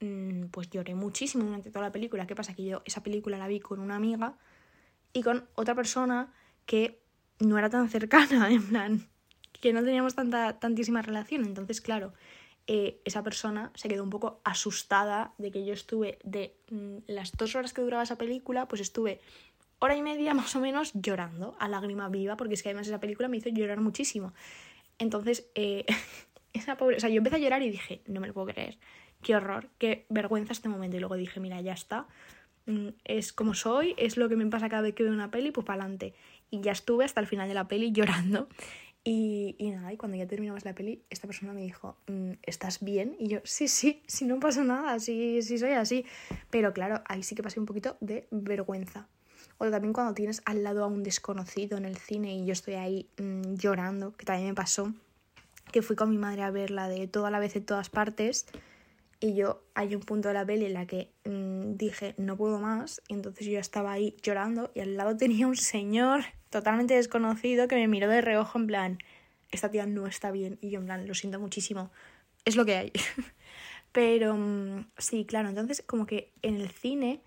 mm, 0.00 0.46
pues 0.46 0.68
lloré 0.70 0.94
muchísimo 0.94 1.44
durante 1.44 1.70
toda 1.70 1.86
la 1.86 1.92
película. 1.92 2.26
¿Qué 2.26 2.34
pasa? 2.34 2.54
Que 2.54 2.64
yo 2.64 2.82
esa 2.84 3.02
película 3.02 3.38
la 3.38 3.48
vi 3.48 3.60
con 3.60 3.80
una 3.80 3.96
amiga 3.96 4.36
y 5.12 5.22
con 5.22 5.48
otra 5.54 5.74
persona 5.74 6.32
que 6.66 7.00
no 7.38 7.58
era 7.58 7.70
tan 7.70 7.88
cercana, 7.88 8.50
en 8.52 8.66
plan, 8.66 9.08
que 9.60 9.72
no 9.72 9.82
teníamos 9.82 10.14
tanta, 10.14 10.58
tantísima 10.58 11.02
relación. 11.02 11.44
Entonces, 11.44 11.80
claro, 11.80 12.12
eh, 12.66 13.00
esa 13.04 13.22
persona 13.22 13.72
se 13.74 13.88
quedó 13.88 14.04
un 14.04 14.10
poco 14.10 14.40
asustada 14.44 15.34
de 15.38 15.50
que 15.50 15.64
yo 15.64 15.72
estuve 15.72 16.18
de 16.22 16.54
mm, 16.70 16.98
las 17.08 17.32
dos 17.32 17.54
horas 17.56 17.72
que 17.72 17.82
duraba 17.82 18.02
esa 18.02 18.16
película, 18.16 18.68
pues 18.68 18.80
estuve 18.80 19.20
hora 19.80 19.96
y 19.96 20.02
media 20.02 20.34
más 20.34 20.54
o 20.54 20.60
menos 20.60 20.92
llorando 20.94 21.56
a 21.58 21.68
lágrima 21.68 22.08
viva, 22.08 22.36
porque 22.36 22.54
es 22.54 22.62
que 22.62 22.68
además 22.68 22.86
esa 22.86 23.00
película 23.00 23.28
me 23.28 23.38
hizo 23.38 23.48
llorar 23.48 23.80
muchísimo. 23.80 24.32
Entonces, 24.98 25.50
eh, 25.54 25.84
esa 26.52 26.76
pobre, 26.76 26.96
o 26.96 27.00
sea, 27.00 27.10
yo 27.10 27.18
empecé 27.18 27.36
a 27.36 27.40
llorar 27.40 27.62
y 27.62 27.70
dije, 27.70 28.02
no 28.06 28.20
me 28.20 28.28
lo 28.28 28.34
puedo 28.34 28.48
creer, 28.48 28.78
qué 29.22 29.34
horror, 29.34 29.68
qué 29.78 30.06
vergüenza 30.08 30.52
este 30.52 30.68
momento. 30.68 30.96
Y 30.96 31.00
luego 31.00 31.16
dije, 31.16 31.40
mira, 31.40 31.60
ya 31.60 31.72
está, 31.72 32.06
es 33.04 33.32
como 33.32 33.54
soy, 33.54 33.94
es 33.96 34.16
lo 34.16 34.28
que 34.28 34.36
me 34.36 34.46
pasa 34.46 34.68
cada 34.68 34.82
vez 34.82 34.94
que 34.94 35.02
veo 35.02 35.12
una 35.12 35.30
peli, 35.30 35.50
pues 35.50 35.66
para 35.66 35.82
adelante. 35.82 36.14
Y 36.50 36.60
ya 36.60 36.72
estuve 36.72 37.04
hasta 37.04 37.20
el 37.20 37.26
final 37.26 37.48
de 37.48 37.54
la 37.54 37.68
peli 37.68 37.92
llorando. 37.92 38.48
Y, 39.02 39.56
y, 39.58 39.70
nada, 39.70 39.92
y 39.92 39.96
cuando 39.96 40.18
ya 40.18 40.26
terminamos 40.26 40.64
la 40.64 40.74
peli, 40.74 41.02
esta 41.08 41.26
persona 41.26 41.54
me 41.54 41.62
dijo, 41.62 41.96
mm, 42.06 42.32
¿estás 42.42 42.80
bien? 42.80 43.16
Y 43.18 43.28
yo, 43.28 43.38
sí, 43.44 43.66
sí, 43.66 44.02
sí, 44.06 44.26
no 44.26 44.38
pasa 44.40 44.62
nada, 44.62 44.98
sí, 44.98 45.40
sí 45.42 45.58
soy 45.58 45.72
así. 45.72 46.04
Pero 46.50 46.74
claro, 46.74 47.02
ahí 47.06 47.22
sí 47.22 47.34
que 47.34 47.42
pasé 47.42 47.60
un 47.60 47.66
poquito 47.66 47.96
de 48.00 48.26
vergüenza. 48.30 49.08
O 49.56 49.70
también 49.70 49.92
cuando 49.92 50.14
tienes 50.14 50.42
al 50.44 50.62
lado 50.62 50.84
a 50.84 50.86
un 50.86 51.02
desconocido 51.02 51.78
en 51.78 51.84
el 51.84 51.96
cine 51.96 52.34
y 52.34 52.46
yo 52.46 52.52
estoy 52.52 52.74
ahí 52.74 53.08
mm, 53.18 53.54
llorando, 53.54 54.12
que 54.16 54.24
también 54.24 54.48
me 54.48 54.54
pasó, 54.54 54.92
que 55.72 55.82
fui 55.82 55.96
con 55.96 56.10
mi 56.10 56.18
madre 56.18 56.42
a 56.42 56.50
verla 56.50 56.88
de 56.88 57.06
toda 57.06 57.30
la 57.30 57.38
vez 57.38 57.56
en 57.56 57.64
todas 57.64 57.90
partes 57.90 58.46
y 59.20 59.34
yo 59.34 59.62
hay 59.74 59.94
un 59.94 60.00
punto 60.00 60.28
de 60.28 60.34
la 60.34 60.46
peli 60.46 60.66
en 60.66 60.74
la 60.74 60.86
que 60.86 61.12
mm, 61.24 61.76
dije 61.76 62.14
no 62.16 62.36
puedo 62.36 62.58
más 62.58 63.02
y 63.08 63.14
entonces 63.14 63.46
yo 63.46 63.58
estaba 63.58 63.92
ahí 63.92 64.16
llorando 64.22 64.70
y 64.74 64.80
al 64.80 64.96
lado 64.96 65.16
tenía 65.16 65.46
un 65.46 65.56
señor 65.56 66.24
totalmente 66.48 66.94
desconocido 66.94 67.68
que 67.68 67.76
me 67.76 67.88
miró 67.88 68.08
de 68.08 68.20
reojo 68.20 68.58
en 68.58 68.66
plan 68.66 68.98
esta 69.50 69.70
tía 69.70 69.86
no 69.86 70.06
está 70.06 70.30
bien 70.30 70.58
y 70.60 70.70
yo 70.70 70.80
en 70.80 70.86
plan 70.86 71.06
lo 71.06 71.14
siento 71.14 71.38
muchísimo 71.38 71.90
es 72.44 72.56
lo 72.56 72.64
que 72.64 72.76
hay 72.76 72.92
pero 73.92 74.34
mm, 74.36 74.86
sí 74.98 75.24
claro 75.24 75.48
entonces 75.48 75.82
como 75.86 76.06
que 76.06 76.32
en 76.42 76.56
el 76.56 76.70
cine 76.70 77.20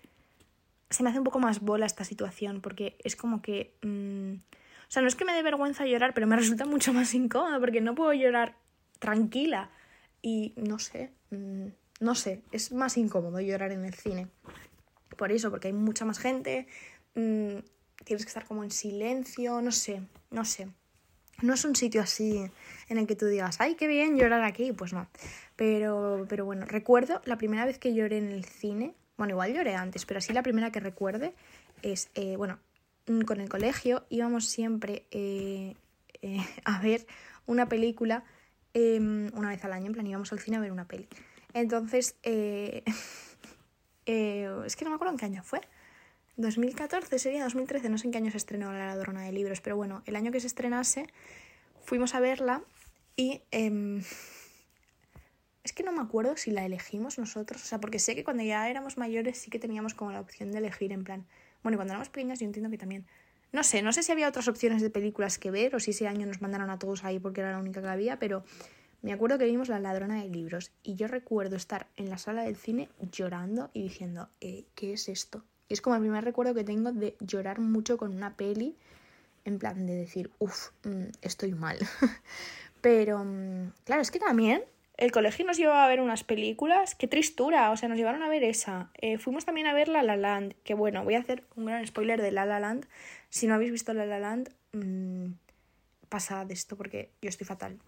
se 0.94 1.02
me 1.02 1.10
hace 1.10 1.18
un 1.18 1.24
poco 1.24 1.40
más 1.40 1.60
bola 1.60 1.86
esta 1.86 2.04
situación, 2.04 2.60
porque 2.60 2.96
es 3.04 3.16
como 3.16 3.42
que... 3.42 3.74
Mm, 3.82 4.34
o 4.34 4.90
sea, 4.94 5.02
no 5.02 5.08
es 5.08 5.16
que 5.16 5.24
me 5.24 5.32
dé 5.32 5.42
vergüenza 5.42 5.86
llorar, 5.86 6.14
pero 6.14 6.26
me 6.26 6.36
resulta 6.42 6.64
mucho 6.66 6.92
más 6.92 7.12
incómodo, 7.14 7.60
porque 7.60 7.80
no 7.80 7.94
puedo 7.94 8.12
llorar 8.12 8.56
tranquila. 8.98 9.70
Y 10.22 10.54
no 10.56 10.78
sé, 10.78 11.10
no 12.00 12.14
sé, 12.14 12.42
es 12.52 12.72
más 12.72 12.96
incómodo 12.96 13.40
llorar 13.40 13.72
en 13.72 13.84
el 13.84 13.94
cine. 13.94 14.28
Por 15.16 15.32
eso, 15.32 15.50
porque 15.50 15.68
hay 15.68 15.74
mucha 15.74 16.04
más 16.04 16.18
gente, 16.18 16.66
mm, 17.14 17.58
tienes 18.04 18.24
que 18.24 18.28
estar 18.28 18.44
como 18.46 18.64
en 18.64 18.70
silencio, 18.70 19.60
no 19.60 19.72
sé, 19.72 20.02
no 20.30 20.44
sé. 20.44 20.68
No 21.42 21.54
es 21.54 21.64
un 21.64 21.74
sitio 21.74 22.00
así 22.00 22.48
en 22.88 22.98
el 22.98 23.06
que 23.06 23.16
tú 23.16 23.26
digas, 23.26 23.60
ay, 23.60 23.74
qué 23.74 23.88
bien 23.88 24.16
llorar 24.16 24.44
aquí, 24.44 24.72
pues 24.72 24.92
no. 24.92 25.08
Pero, 25.56 26.26
pero 26.28 26.44
bueno, 26.44 26.64
recuerdo 26.66 27.20
la 27.24 27.36
primera 27.36 27.64
vez 27.64 27.78
que 27.78 27.94
lloré 27.94 28.18
en 28.18 28.30
el 28.30 28.44
cine, 28.44 28.94
bueno, 29.16 29.32
igual 29.32 29.52
lloré 29.52 29.74
antes, 29.74 30.06
pero 30.06 30.18
así 30.18 30.32
la 30.32 30.42
primera 30.42 30.70
que 30.70 30.80
recuerde 30.80 31.34
es, 31.82 32.10
eh, 32.14 32.36
bueno, 32.36 32.58
mm, 33.06 33.22
con 33.22 33.40
el 33.40 33.48
colegio 33.48 34.04
íbamos 34.10 34.46
siempre 34.46 35.06
eh, 35.10 35.74
eh, 36.22 36.38
a 36.64 36.80
ver 36.80 37.06
una 37.46 37.68
película 37.68 38.24
em, 38.72 39.30
una 39.34 39.50
vez 39.50 39.64
al 39.64 39.72
año, 39.72 39.86
en 39.86 39.92
plan 39.92 40.06
íbamos 40.06 40.32
al 40.32 40.40
cine 40.40 40.56
a 40.56 40.60
ver 40.60 40.72
una 40.72 40.86
peli. 40.86 41.08
Entonces, 41.54 42.16
es 42.22 42.84
que 44.04 44.84
no 44.84 44.90
me 44.90 44.96
acuerdo 44.96 45.12
en 45.12 45.18
qué 45.18 45.24
año 45.24 45.42
fue. 45.42 45.60
2014 46.36 47.18
sería 47.18 47.44
2013, 47.44 47.88
no 47.88 47.98
sé 47.98 48.06
en 48.06 48.12
qué 48.12 48.18
año 48.18 48.30
se 48.30 48.38
estrenó 48.38 48.72
La 48.72 48.86
Ladrona 48.88 49.22
de 49.22 49.32
Libros, 49.32 49.60
pero 49.60 49.76
bueno, 49.76 50.02
el 50.06 50.16
año 50.16 50.32
que 50.32 50.40
se 50.40 50.48
estrenase 50.48 51.06
fuimos 51.84 52.14
a 52.14 52.20
verla 52.20 52.62
y 53.16 53.42
em, 53.52 54.02
es 55.62 55.72
que 55.72 55.84
no 55.84 55.92
me 55.92 56.00
acuerdo 56.02 56.36
si 56.36 56.50
la 56.50 56.64
elegimos 56.64 57.18
nosotros, 57.18 57.62
o 57.62 57.66
sea, 57.66 57.80
porque 57.80 58.00
sé 58.00 58.16
que 58.16 58.24
cuando 58.24 58.42
ya 58.42 58.68
éramos 58.68 58.98
mayores 58.98 59.38
sí 59.38 59.50
que 59.50 59.60
teníamos 59.60 59.94
como 59.94 60.10
la 60.10 60.20
opción 60.20 60.50
de 60.50 60.58
elegir 60.58 60.92
en 60.92 61.04
plan, 61.04 61.24
bueno, 61.62 61.76
y 61.76 61.78
cuando 61.78 61.92
éramos 61.92 62.08
pequeñas 62.08 62.40
yo 62.40 62.46
entiendo 62.46 62.68
que 62.68 62.78
también, 62.78 63.06
no 63.52 63.62
sé, 63.62 63.82
no 63.82 63.92
sé 63.92 64.02
si 64.02 64.10
había 64.10 64.28
otras 64.28 64.48
opciones 64.48 64.82
de 64.82 64.90
películas 64.90 65.38
que 65.38 65.52
ver 65.52 65.76
o 65.76 65.80
si 65.80 65.92
ese 65.92 66.08
año 66.08 66.26
nos 66.26 66.42
mandaron 66.42 66.68
a 66.70 66.80
todos 66.80 67.04
ahí 67.04 67.20
porque 67.20 67.42
era 67.42 67.52
la 67.52 67.58
única 67.58 67.80
que 67.80 67.88
había, 67.88 68.18
pero 68.18 68.44
me 69.04 69.12
acuerdo 69.12 69.36
que 69.36 69.44
vimos 69.44 69.68
La 69.68 69.78
Ladrona 69.78 70.22
de 70.22 70.30
Libros 70.30 70.72
y 70.82 70.94
yo 70.94 71.08
recuerdo 71.08 71.56
estar 71.56 71.88
en 71.96 72.08
la 72.08 72.16
sala 72.16 72.44
del 72.44 72.56
cine 72.56 72.88
llorando 73.12 73.68
y 73.74 73.82
diciendo, 73.82 74.30
eh, 74.40 74.64
¿qué 74.74 74.94
es 74.94 75.10
esto? 75.10 75.44
Y 75.68 75.74
es 75.74 75.82
como 75.82 75.94
el 75.96 76.00
primer 76.00 76.24
recuerdo 76.24 76.54
que 76.54 76.64
tengo 76.64 76.90
de 76.90 77.14
llorar 77.20 77.60
mucho 77.60 77.98
con 77.98 78.16
una 78.16 78.34
peli, 78.34 78.74
en 79.44 79.58
plan 79.58 79.86
de 79.86 79.94
decir, 79.94 80.30
uff, 80.38 80.70
mm, 80.84 81.08
estoy 81.20 81.52
mal. 81.52 81.76
Pero, 82.80 83.22
mm, 83.22 83.72
claro, 83.84 84.00
es 84.00 84.10
que 84.10 84.18
también 84.18 84.64
el 84.96 85.12
colegio 85.12 85.44
nos 85.44 85.58
llevaba 85.58 85.84
a 85.84 85.88
ver 85.88 86.00
unas 86.00 86.24
películas, 86.24 86.94
qué 86.94 87.06
tristura, 87.06 87.70
o 87.72 87.76
sea, 87.76 87.90
nos 87.90 87.98
llevaron 87.98 88.22
a 88.22 88.30
ver 88.30 88.42
esa. 88.42 88.90
Eh, 89.02 89.18
fuimos 89.18 89.44
también 89.44 89.66
a 89.66 89.74
ver 89.74 89.88
La 89.88 90.02
La 90.02 90.16
Land, 90.16 90.54
que 90.64 90.72
bueno, 90.72 91.04
voy 91.04 91.16
a 91.16 91.18
hacer 91.18 91.44
un 91.56 91.66
gran 91.66 91.86
spoiler 91.86 92.22
de 92.22 92.32
La 92.32 92.46
La 92.46 92.58
Land. 92.58 92.86
Si 93.28 93.46
no 93.46 93.52
habéis 93.52 93.70
visto 93.70 93.92
La 93.92 94.06
La 94.06 94.18
Land, 94.18 94.48
mmm, 94.72 95.32
pasad 96.08 96.50
esto 96.50 96.74
porque 96.76 97.10
yo 97.20 97.28
estoy 97.28 97.46
fatal. 97.46 97.78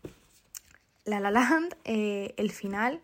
La 1.06 1.20
La 1.20 1.30
Land, 1.30 1.74
eh, 1.84 2.34
el 2.36 2.50
final, 2.50 3.00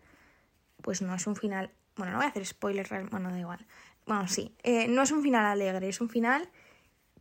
pues 0.81 1.01
no 1.01 1.15
es 1.15 1.25
un 1.25 1.35
final, 1.35 1.71
bueno, 1.95 2.11
no 2.11 2.17
voy 2.19 2.25
a 2.25 2.29
hacer 2.29 2.45
spoiler, 2.45 2.87
bueno, 3.09 3.31
da 3.31 3.39
igual. 3.39 3.65
Bueno, 4.05 4.27
sí, 4.27 4.53
eh, 4.63 4.87
no 4.87 5.01
es 5.01 5.11
un 5.11 5.23
final 5.23 5.45
alegre, 5.45 5.89
es 5.89 6.01
un 6.01 6.09
final 6.09 6.49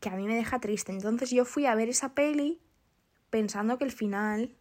que 0.00 0.08
a 0.08 0.16
mí 0.16 0.26
me 0.26 0.34
deja 0.34 0.58
triste. 0.58 0.92
Entonces 0.92 1.30
yo 1.30 1.44
fui 1.44 1.64
a 1.66 1.74
ver 1.74 1.88
esa 1.88 2.14
peli 2.14 2.60
pensando 3.30 3.78
que 3.78 3.84
el 3.84 3.92
final 3.92 4.56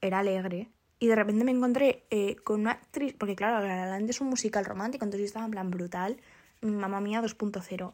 era 0.00 0.18
alegre. 0.18 0.68
Y 0.98 1.06
de 1.06 1.16
repente 1.16 1.44
me 1.44 1.52
encontré 1.52 2.04
eh, 2.10 2.36
con 2.36 2.60
una 2.60 2.72
actriz, 2.72 3.14
porque 3.16 3.36
claro, 3.36 3.64
La 3.66 3.86
La 3.86 3.98
es 3.98 4.20
un 4.20 4.28
musical 4.28 4.64
romántico, 4.64 5.04
entonces 5.04 5.22
yo 5.22 5.26
estaba 5.26 5.44
en 5.44 5.52
plan 5.52 5.70
brutal. 5.70 6.16
Mamá 6.60 7.00
Mía 7.00 7.22
2.0. 7.22 7.92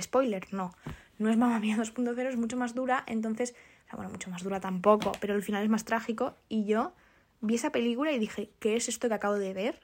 Spoiler, 0.00 0.52
no. 0.52 0.72
No 1.18 1.30
es 1.30 1.36
Mamá 1.36 1.60
Mía 1.60 1.76
2.0, 1.76 2.18
es 2.26 2.36
mucho 2.36 2.56
más 2.56 2.74
dura, 2.74 3.04
entonces, 3.06 3.54
sea, 3.88 3.96
bueno, 3.96 4.10
mucho 4.10 4.30
más 4.30 4.42
dura 4.42 4.60
tampoco, 4.60 5.12
pero 5.20 5.34
el 5.34 5.42
final 5.42 5.62
es 5.62 5.70
más 5.70 5.84
trágico. 5.84 6.34
Y 6.48 6.64
yo 6.66 6.92
vi 7.40 7.54
esa 7.54 7.72
película 7.72 8.12
y 8.12 8.18
dije, 8.18 8.50
¿qué 8.58 8.76
es 8.76 8.88
esto 8.88 9.08
que 9.08 9.14
acabo 9.14 9.34
de 9.34 9.54
ver? 9.54 9.80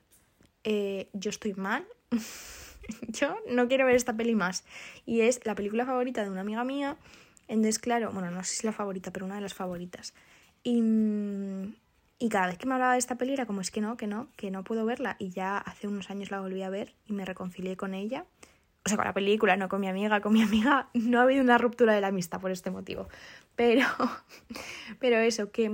Eh, 0.64 1.08
yo 1.12 1.30
estoy 1.30 1.54
mal. 1.54 1.86
yo 3.08 3.36
no 3.50 3.68
quiero 3.68 3.86
ver 3.86 3.96
esta 3.96 4.16
peli 4.16 4.34
más. 4.34 4.64
Y 5.06 5.22
es 5.22 5.44
la 5.44 5.54
película 5.54 5.86
favorita 5.86 6.22
de 6.22 6.30
una 6.30 6.42
amiga 6.42 6.64
mía. 6.64 6.96
Entonces, 7.48 7.78
claro, 7.78 8.10
bueno, 8.12 8.30
no 8.30 8.42
sé 8.44 8.50
si 8.50 8.56
es 8.58 8.64
la 8.64 8.72
favorita, 8.72 9.10
pero 9.12 9.26
una 9.26 9.36
de 9.36 9.40
las 9.40 9.54
favoritas. 9.54 10.14
Y, 10.62 10.82
y 12.18 12.28
cada 12.30 12.46
vez 12.46 12.58
que 12.58 12.66
me 12.66 12.74
hablaba 12.74 12.94
de 12.94 12.98
esta 12.98 13.16
peli 13.16 13.34
era 13.34 13.46
como, 13.46 13.60
es 13.60 13.70
que 13.70 13.80
no, 13.80 13.96
que 13.96 14.06
no, 14.06 14.28
que 14.36 14.50
no 14.50 14.64
puedo 14.64 14.84
verla. 14.86 15.16
Y 15.18 15.30
ya 15.30 15.58
hace 15.58 15.88
unos 15.88 16.10
años 16.10 16.30
la 16.30 16.40
volví 16.40 16.62
a 16.62 16.70
ver 16.70 16.94
y 17.06 17.12
me 17.12 17.24
reconcilié 17.24 17.76
con 17.76 17.94
ella. 17.94 18.24
O 18.84 18.88
sea, 18.88 18.96
con 18.96 19.06
la 19.06 19.14
película, 19.14 19.56
no 19.56 19.68
con 19.68 19.80
mi 19.80 19.88
amiga. 19.88 20.20
Con 20.20 20.32
mi 20.32 20.42
amiga 20.42 20.88
no 20.94 21.20
ha 21.20 21.22
habido 21.22 21.42
una 21.42 21.58
ruptura 21.58 21.94
de 21.94 22.00
la 22.00 22.08
amistad 22.08 22.40
por 22.40 22.50
este 22.50 22.70
motivo. 22.70 23.08
Pero, 23.56 23.86
pero 25.00 25.18
eso, 25.18 25.50
que, 25.50 25.70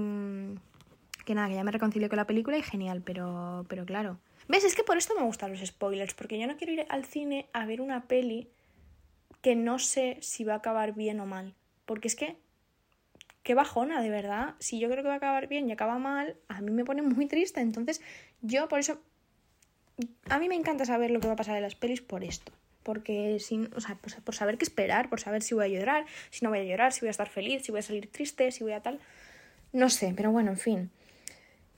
que 1.24 1.34
nada, 1.34 1.48
que 1.48 1.54
ya 1.54 1.64
me 1.64 1.72
reconcilié 1.72 2.08
con 2.08 2.18
la 2.18 2.26
película 2.26 2.56
y 2.56 2.62
genial, 2.62 3.02
pero, 3.04 3.64
pero 3.68 3.84
claro 3.84 4.18
¿Ves? 4.50 4.64
Es 4.64 4.74
que 4.74 4.82
por 4.82 4.98
esto 4.98 5.14
me 5.14 5.22
gustan 5.22 5.52
los 5.52 5.64
spoilers, 5.64 6.12
porque 6.12 6.36
yo 6.36 6.48
no 6.48 6.56
quiero 6.56 6.72
ir 6.72 6.84
al 6.88 7.04
cine 7.04 7.48
a 7.52 7.66
ver 7.66 7.80
una 7.80 8.08
peli 8.08 8.48
que 9.42 9.54
no 9.54 9.78
sé 9.78 10.18
si 10.22 10.42
va 10.42 10.54
a 10.54 10.56
acabar 10.56 10.92
bien 10.92 11.20
o 11.20 11.26
mal. 11.26 11.54
Porque 11.86 12.08
es 12.08 12.16
que, 12.16 12.36
qué 13.44 13.54
bajona, 13.54 14.02
de 14.02 14.10
verdad. 14.10 14.56
Si 14.58 14.80
yo 14.80 14.90
creo 14.90 15.04
que 15.04 15.08
va 15.08 15.14
a 15.14 15.18
acabar 15.18 15.46
bien 15.46 15.68
y 15.68 15.72
acaba 15.72 16.00
mal, 16.00 16.36
a 16.48 16.62
mí 16.62 16.72
me 16.72 16.84
pone 16.84 17.00
muy 17.00 17.26
triste. 17.26 17.60
Entonces, 17.60 18.02
yo 18.42 18.68
por 18.68 18.80
eso, 18.80 19.00
a 20.28 20.40
mí 20.40 20.48
me 20.48 20.56
encanta 20.56 20.84
saber 20.84 21.12
lo 21.12 21.20
que 21.20 21.28
va 21.28 21.34
a 21.34 21.36
pasar 21.36 21.54
en 21.54 21.62
las 21.62 21.76
pelis 21.76 22.00
por 22.00 22.24
esto. 22.24 22.50
Porque, 22.82 23.38
sin, 23.40 23.68
o 23.74 23.80
sea, 23.80 23.94
por, 23.96 24.14
por 24.22 24.34
saber 24.34 24.56
qué 24.58 24.64
esperar, 24.64 25.08
por 25.10 25.20
saber 25.20 25.42
si 25.42 25.54
voy 25.54 25.66
a 25.66 25.68
llorar, 25.68 26.06
si 26.30 26.44
no 26.44 26.50
voy 26.50 26.60
a 26.60 26.64
llorar, 26.64 26.92
si 26.92 27.00
voy 27.00 27.08
a 27.08 27.10
estar 27.10 27.28
feliz, 27.28 27.62
si 27.62 27.72
voy 27.72 27.80
a 27.80 27.82
salir 27.82 28.06
triste, 28.10 28.50
si 28.52 28.64
voy 28.64 28.72
a 28.72 28.80
tal. 28.80 29.00
No 29.72 29.90
sé, 29.90 30.12
pero 30.16 30.32
bueno, 30.32 30.50
en 30.50 30.56
fin. 30.56 30.90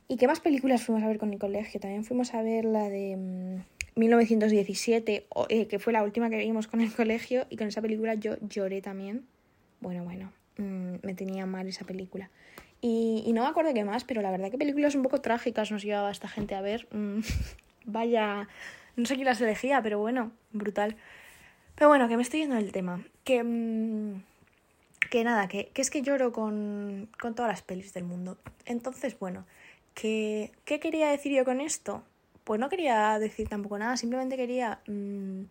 ¿Y 0.08 0.16
qué 0.16 0.26
más 0.26 0.40
películas 0.40 0.82
fuimos 0.82 1.02
a 1.02 1.08
ver 1.08 1.18
con 1.18 1.30
mi 1.30 1.38
colegio? 1.38 1.80
También 1.80 2.04
fuimos 2.04 2.34
a 2.34 2.42
ver 2.42 2.64
la 2.64 2.88
de 2.88 3.62
1917, 3.96 5.26
mm, 5.28 5.40
eh, 5.48 5.66
que 5.66 5.78
fue 5.78 5.92
la 5.92 6.02
última 6.02 6.30
que 6.30 6.38
vimos 6.38 6.66
con 6.66 6.80
el 6.80 6.92
colegio, 6.94 7.46
y 7.50 7.56
con 7.56 7.68
esa 7.68 7.80
película 7.80 8.14
yo 8.14 8.36
lloré 8.40 8.82
también. 8.82 9.24
Bueno, 9.80 10.04
bueno, 10.04 10.32
mm, 10.58 10.96
me 11.02 11.14
tenía 11.14 11.46
mal 11.46 11.66
esa 11.66 11.84
película. 11.84 12.30
Y, 12.80 13.30
no 13.32 13.42
me 13.42 13.48
acuerdo 13.48 13.72
qué 13.72 13.84
más, 13.84 14.02
pero 14.04 14.22
la 14.22 14.30
verdad 14.30 14.50
que 14.50 14.58
películas 14.58 14.96
un 14.96 15.02
poco 15.02 15.20
trágicas 15.20 15.70
nos 15.70 15.82
llevaba 15.84 16.10
esta 16.10 16.28
gente 16.28 16.56
a 16.56 16.60
ver. 16.60 16.88
Mm, 16.90 17.20
vaya, 17.86 18.48
no 18.96 19.06
sé 19.06 19.14
quién 19.14 19.26
las 19.26 19.40
elegía, 19.40 19.82
pero 19.82 19.98
bueno, 19.98 20.32
brutal. 20.52 20.96
Pero 21.74 21.88
bueno, 21.88 22.08
que 22.08 22.16
me 22.16 22.22
estoy 22.22 22.40
yendo 22.40 22.56
del 22.56 22.72
tema. 22.72 23.04
Que, 23.24 23.36
que 25.10 25.24
nada, 25.24 25.48
que, 25.48 25.68
que 25.68 25.82
es 25.82 25.90
que 25.90 26.02
lloro 26.02 26.32
con, 26.32 27.08
con 27.20 27.34
todas 27.34 27.50
las 27.50 27.62
pelis 27.62 27.92
del 27.94 28.04
mundo. 28.04 28.38
Entonces, 28.66 29.18
bueno, 29.18 29.46
¿Qué, 29.94 30.50
quería 30.64 31.10
decir 31.10 31.32
yo 31.32 31.44
con 31.44 31.60
esto? 31.60 32.02
Pues 32.44 32.58
no 32.60 32.68
quería 32.68 33.18
decir 33.18 33.48
tampoco 33.48 33.78
nada, 33.78 33.96
simplemente 33.96 34.36
quería 34.36 34.80
mm, 34.86 35.42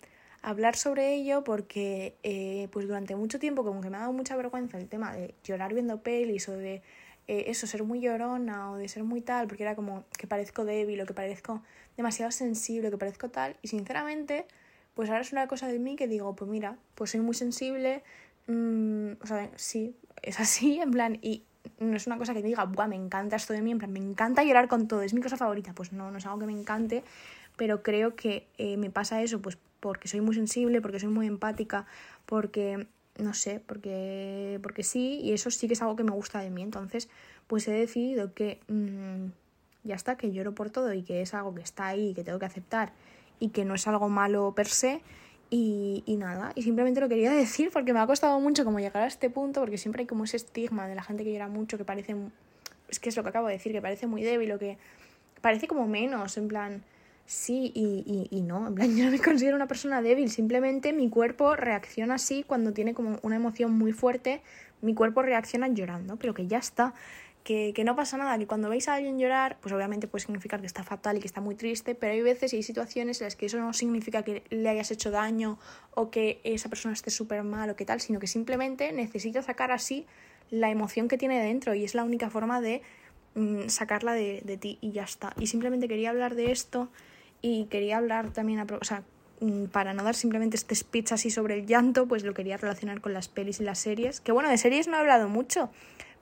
hablar 0.41 0.75
sobre 0.75 1.13
ello 1.13 1.43
porque 1.43 2.15
eh, 2.23 2.67
pues 2.71 2.87
durante 2.87 3.15
mucho 3.15 3.39
tiempo 3.39 3.63
como 3.63 3.81
que 3.81 3.89
me 3.89 3.97
ha 3.97 4.01
dado 4.01 4.13
mucha 4.13 4.35
vergüenza 4.35 4.77
el 4.77 4.89
tema 4.89 5.13
de 5.13 5.33
llorar 5.43 5.73
viendo 5.73 6.01
pelis 6.01 6.49
o 6.49 6.53
de 6.57 6.81
eh, 7.31 7.45
eso, 7.47 7.65
ser 7.65 7.83
muy 7.83 8.01
llorona 8.01 8.71
o 8.71 8.75
de 8.75 8.89
ser 8.89 9.05
muy 9.05 9.21
tal, 9.21 9.47
porque 9.47 9.63
era 9.63 9.73
como 9.73 10.03
que 10.17 10.27
parezco 10.27 10.65
débil 10.65 10.99
o 10.99 11.05
que 11.05 11.13
parezco 11.13 11.63
demasiado 11.95 12.29
sensible, 12.29 12.91
que 12.91 12.97
parezco 12.97 13.29
tal. 13.29 13.55
Y 13.61 13.69
sinceramente, 13.69 14.45
pues 14.95 15.09
ahora 15.09 15.21
es 15.21 15.31
una 15.31 15.47
cosa 15.47 15.67
de 15.67 15.79
mí 15.79 15.95
que 15.95 16.09
digo, 16.09 16.35
pues 16.35 16.51
mira, 16.51 16.75
pues 16.93 17.11
soy 17.11 17.21
muy 17.21 17.33
sensible, 17.33 18.03
mm, 18.47 19.11
o 19.23 19.25
sea, 19.25 19.49
sí, 19.55 19.95
es 20.21 20.41
así, 20.41 20.79
en 20.81 20.91
plan, 20.91 21.19
y 21.21 21.45
no 21.79 21.95
es 21.95 22.05
una 22.05 22.17
cosa 22.17 22.33
que 22.33 22.41
diga, 22.41 22.65
Buah, 22.65 22.89
me 22.89 22.97
encanta 22.97 23.37
esto 23.37 23.53
de 23.53 23.61
mí, 23.61 23.71
en 23.71 23.77
plan, 23.77 23.93
me 23.93 23.99
encanta 23.99 24.43
llorar 24.43 24.67
con 24.67 24.89
todo, 24.89 25.01
es 25.01 25.13
mi 25.13 25.21
cosa 25.21 25.37
favorita. 25.37 25.71
Pues 25.71 25.93
no, 25.93 26.11
no 26.11 26.17
es 26.17 26.25
algo 26.25 26.39
que 26.39 26.47
me 26.47 26.51
encante, 26.51 27.01
pero 27.55 27.81
creo 27.81 28.17
que 28.17 28.45
eh, 28.57 28.75
me 28.75 28.89
pasa 28.89 29.21
eso, 29.21 29.41
pues 29.41 29.57
porque 29.79 30.09
soy 30.09 30.19
muy 30.19 30.35
sensible, 30.35 30.81
porque 30.81 30.99
soy 30.99 31.09
muy 31.09 31.27
empática, 31.27 31.85
porque, 32.25 32.87
no 33.17 33.33
sé, 33.33 33.61
porque, 33.65 34.59
porque 34.63 34.83
sí, 34.83 35.19
y 35.21 35.33
eso 35.33 35.51
sí 35.51 35.67
que 35.67 35.73
es 35.73 35.81
algo 35.81 35.95
que 35.95 36.03
me 36.03 36.11
gusta 36.11 36.39
de 36.39 36.49
mí. 36.49 36.61
Entonces, 36.61 37.09
pues 37.47 37.67
he 37.67 37.71
decidido 37.71 38.33
que 38.33 38.59
mm, 38.67 39.27
ya 39.83 39.95
está, 39.95 40.17
que 40.17 40.31
lloro 40.31 40.53
por 40.53 40.69
todo 40.69 40.93
y 40.93 41.03
que 41.03 41.21
es 41.21 41.33
algo 41.33 41.53
que 41.53 41.61
está 41.61 41.87
ahí 41.87 42.09
y 42.09 42.13
que 42.13 42.23
tengo 42.23 42.39
que 42.39 42.45
aceptar 42.45 42.93
y 43.39 43.49
que 43.49 43.65
no 43.65 43.75
es 43.75 43.87
algo 43.87 44.09
malo 44.09 44.53
per 44.55 44.67
se 44.67 45.01
y, 45.49 46.03
y, 46.05 46.15
nada, 46.15 46.53
y 46.55 46.63
simplemente 46.63 47.01
lo 47.01 47.09
quería 47.09 47.31
decir 47.33 47.71
porque 47.73 47.93
me 47.93 47.99
ha 47.99 48.07
costado 48.07 48.39
mucho 48.39 48.63
como 48.63 48.79
llegar 48.79 49.03
a 49.03 49.07
este 49.07 49.29
punto, 49.29 49.59
porque 49.59 49.77
siempre 49.77 50.03
hay 50.03 50.07
como 50.07 50.23
ese 50.23 50.37
estigma 50.37 50.87
de 50.87 50.95
la 50.95 51.03
gente 51.03 51.23
que 51.23 51.33
llora 51.33 51.47
mucho, 51.47 51.77
que 51.77 51.83
parece, 51.83 52.15
es 52.87 52.99
que 52.99 53.09
es 53.09 53.17
lo 53.17 53.23
que 53.23 53.29
acabo 53.29 53.47
de 53.47 53.53
decir, 53.53 53.71
que 53.71 53.81
parece 53.81 54.07
muy 54.07 54.23
débil 54.23 54.51
o 54.53 54.59
que 54.59 54.77
parece 55.41 55.67
como 55.67 55.87
menos, 55.87 56.37
en 56.37 56.47
plan, 56.47 56.83
sí 57.25 57.71
y, 57.75 58.27
y, 58.29 58.41
no, 58.41 58.67
en 58.67 58.75
plan, 58.75 58.95
yo 58.97 59.05
no 59.05 59.11
me 59.11 59.19
considero 59.19 59.55
una 59.55 59.67
persona 59.67 60.01
débil, 60.01 60.29
simplemente 60.29 60.93
mi 60.93 61.09
cuerpo 61.09 61.55
reacciona 61.55 62.15
así 62.15 62.43
cuando 62.43 62.73
tiene 62.73 62.93
como 62.93 63.19
una 63.21 63.35
emoción 63.35 63.73
muy 63.73 63.93
fuerte, 63.93 64.41
mi 64.81 64.93
cuerpo 64.93 65.21
reacciona 65.21 65.67
llorando, 65.67 66.17
pero 66.17 66.33
que 66.33 66.47
ya 66.47 66.57
está, 66.57 66.93
que, 67.43 67.73
que, 67.73 67.83
no 67.83 67.95
pasa 67.95 68.17
nada, 68.17 68.37
que 68.37 68.45
cuando 68.45 68.69
veis 68.69 68.87
a 68.87 68.95
alguien 68.95 69.17
llorar, 69.17 69.57
pues 69.61 69.73
obviamente 69.73 70.07
puede 70.07 70.23
significar 70.23 70.59
que 70.59 70.67
está 70.67 70.83
fatal 70.83 71.17
y 71.17 71.19
que 71.21 71.27
está 71.27 71.41
muy 71.41 71.55
triste, 71.55 71.95
pero 71.95 72.13
hay 72.13 72.21
veces 72.21 72.53
y 72.53 72.57
hay 72.57 72.63
situaciones 72.63 73.19
en 73.21 73.25
las 73.25 73.35
que 73.35 73.47
eso 73.47 73.57
no 73.57 73.73
significa 73.73 74.23
que 74.23 74.43
le 74.49 74.69
hayas 74.69 74.91
hecho 74.91 75.09
daño 75.09 75.57
o 75.95 76.11
que 76.11 76.39
esa 76.43 76.69
persona 76.69 76.93
esté 76.93 77.09
súper 77.09 77.43
mal 77.43 77.69
o 77.69 77.75
qué 77.75 77.85
tal, 77.85 77.99
sino 77.99 78.19
que 78.19 78.27
simplemente 78.27 78.91
necesita 78.91 79.41
sacar 79.41 79.71
así 79.71 80.05
la 80.51 80.69
emoción 80.69 81.07
que 81.07 81.17
tiene 81.17 81.41
dentro 81.41 81.73
y 81.73 81.83
es 81.83 81.95
la 81.95 82.03
única 82.03 82.29
forma 82.29 82.61
de 82.61 82.83
mm, 83.35 83.67
sacarla 83.67 84.13
de, 84.13 84.41
de 84.43 84.57
ti 84.57 84.77
y 84.81 84.91
ya 84.91 85.03
está. 85.03 85.33
Y 85.39 85.47
simplemente 85.47 85.87
quería 85.87 86.09
hablar 86.09 86.35
de 86.35 86.51
esto 86.51 86.89
y 87.41 87.65
quería 87.65 87.97
hablar 87.97 88.31
también, 88.31 88.59
a, 88.59 88.67
o 88.79 88.83
sea, 88.83 89.03
mm, 89.39 89.65
para 89.65 89.93
no 89.93 90.03
dar 90.03 90.15
simplemente 90.15 90.55
este 90.55 90.75
speech 90.75 91.11
así 91.11 91.31
sobre 91.31 91.55
el 91.55 91.65
llanto, 91.65 92.07
pues 92.07 92.23
lo 92.23 92.33
quería 92.33 92.57
relacionar 92.57 93.01
con 93.01 93.13
las 93.13 93.27
pelis 93.27 93.59
y 93.59 93.63
las 93.63 93.79
series. 93.79 94.21
Que 94.21 94.31
bueno, 94.31 94.49
de 94.49 94.57
series 94.57 94.87
no 94.87 94.97
he 94.97 94.99
hablado 94.99 95.27
mucho, 95.27 95.71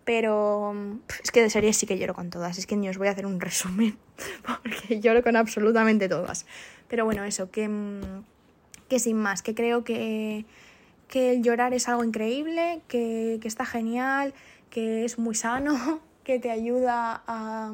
pero 0.05 0.73
mm, 0.73 1.01
es 1.23 1.31
que 1.31 1.41
de 1.41 1.49
series 1.49 1.77
sí 1.77 1.85
que 1.85 1.97
lloro 1.97 2.13
con 2.13 2.29
todas. 2.29 2.57
Es 2.57 2.65
que 2.65 2.75
ni 2.77 2.89
os 2.89 2.97
voy 2.97 3.07
a 3.07 3.11
hacer 3.11 3.25
un 3.25 3.39
resumen, 3.41 3.97
porque 4.45 4.99
lloro 5.01 5.21
con 5.23 5.35
absolutamente 5.35 6.07
todas. 6.07 6.45
Pero 6.87 7.05
bueno, 7.05 7.23
eso, 7.25 7.51
que, 7.51 7.69
que 8.87 8.99
sin 8.99 9.17
más, 9.17 9.43
que 9.43 9.53
creo 9.53 9.83
que, 9.83 10.45
que 11.07 11.33
el 11.33 11.43
llorar 11.43 11.73
es 11.73 11.89
algo 11.89 12.03
increíble, 12.03 12.81
que, 12.87 13.39
que 13.41 13.47
está 13.47 13.65
genial, 13.65 14.33
que 14.69 15.05
es 15.05 15.19
muy 15.19 15.35
sano, 15.35 16.01
que 16.29 16.39
te 16.39 16.51
ayuda 16.51 17.23
a 17.25 17.71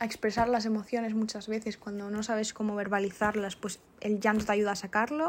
a 0.00 0.04
expresar 0.04 0.48
las 0.48 0.64
emociones 0.64 1.14
muchas 1.14 1.48
veces 1.48 1.76
cuando 1.76 2.10
no 2.10 2.22
sabes 2.22 2.52
cómo 2.52 2.74
verbalizarlas, 2.74 3.56
pues 3.56 3.80
el 4.00 4.20
llanto 4.20 4.44
te 4.44 4.52
ayuda 4.52 4.72
a 4.72 4.76
sacarlo. 4.76 5.28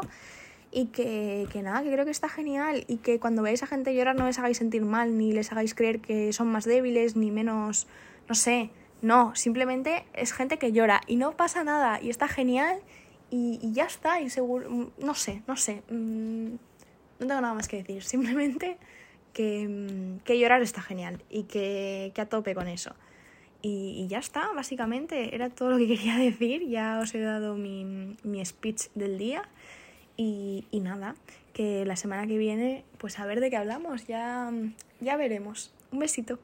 Y 0.72 0.86
que, 0.86 1.48
que 1.52 1.62
nada, 1.62 1.82
que 1.82 1.90
creo 1.90 2.04
que 2.04 2.12
está 2.12 2.28
genial. 2.28 2.84
Y 2.86 2.98
que 2.98 3.18
cuando 3.18 3.42
veáis 3.42 3.64
a 3.64 3.66
gente 3.66 3.92
llorar 3.92 4.14
no 4.14 4.26
les 4.26 4.38
hagáis 4.38 4.58
sentir 4.58 4.84
mal, 4.84 5.18
ni 5.18 5.32
les 5.32 5.50
hagáis 5.50 5.74
creer 5.74 6.00
que 6.00 6.32
son 6.32 6.46
más 6.46 6.64
débiles, 6.64 7.16
ni 7.16 7.32
menos, 7.32 7.88
no 8.28 8.36
sé, 8.36 8.70
no, 9.02 9.34
simplemente 9.34 10.04
es 10.14 10.32
gente 10.32 10.58
que 10.58 10.70
llora 10.70 11.00
y 11.08 11.16
no 11.16 11.36
pasa 11.36 11.64
nada 11.64 12.00
y 12.00 12.10
está 12.10 12.28
genial 12.28 12.80
y, 13.30 13.58
ya 13.72 13.86
está, 13.86 14.20
y 14.20 14.26
mm, 14.26 14.90
no 14.98 15.14
sé, 15.14 15.42
no 15.48 15.56
sé, 15.56 15.82
mm, 15.90 16.50
no 17.18 17.26
tengo 17.26 17.40
nada 17.40 17.54
más 17.54 17.66
que 17.66 17.78
decir, 17.78 18.02
simplemente 18.04 18.78
que, 19.32 19.66
mm, 19.68 20.24
que 20.24 20.38
llorar 20.38 20.62
está 20.62 20.82
genial 20.82 21.22
y 21.30 21.44
que, 21.44 22.12
que 22.14 22.20
a 22.20 22.26
tope 22.26 22.54
con 22.54 22.68
eso. 22.68 22.94
Y, 23.62 24.06
ya 24.08 24.18
está, 24.18 24.50
básicamente, 24.54 25.34
era 25.34 25.50
todo 25.50 25.70
lo 25.70 25.78
que 25.78 25.86
quería 25.88 26.16
decir. 26.16 26.68
Ya 26.68 26.98
os 27.00 27.14
he 27.14 27.20
dado 27.20 27.56
mi, 27.56 28.16
mi 28.22 28.44
speech 28.44 28.88
del 28.94 29.18
día. 29.18 29.48
Y, 30.16 30.66
y, 30.70 30.80
nada, 30.80 31.14
que 31.52 31.84
la 31.84 31.96
semana 31.96 32.26
que 32.26 32.36
viene, 32.36 32.84
pues 32.98 33.18
a 33.18 33.26
ver 33.26 33.40
de 33.40 33.50
qué 33.50 33.56
hablamos, 33.56 34.06
ya, 34.06 34.52
ya 35.00 35.16
veremos. 35.16 35.72
Un 35.92 36.00
besito. 36.00 36.38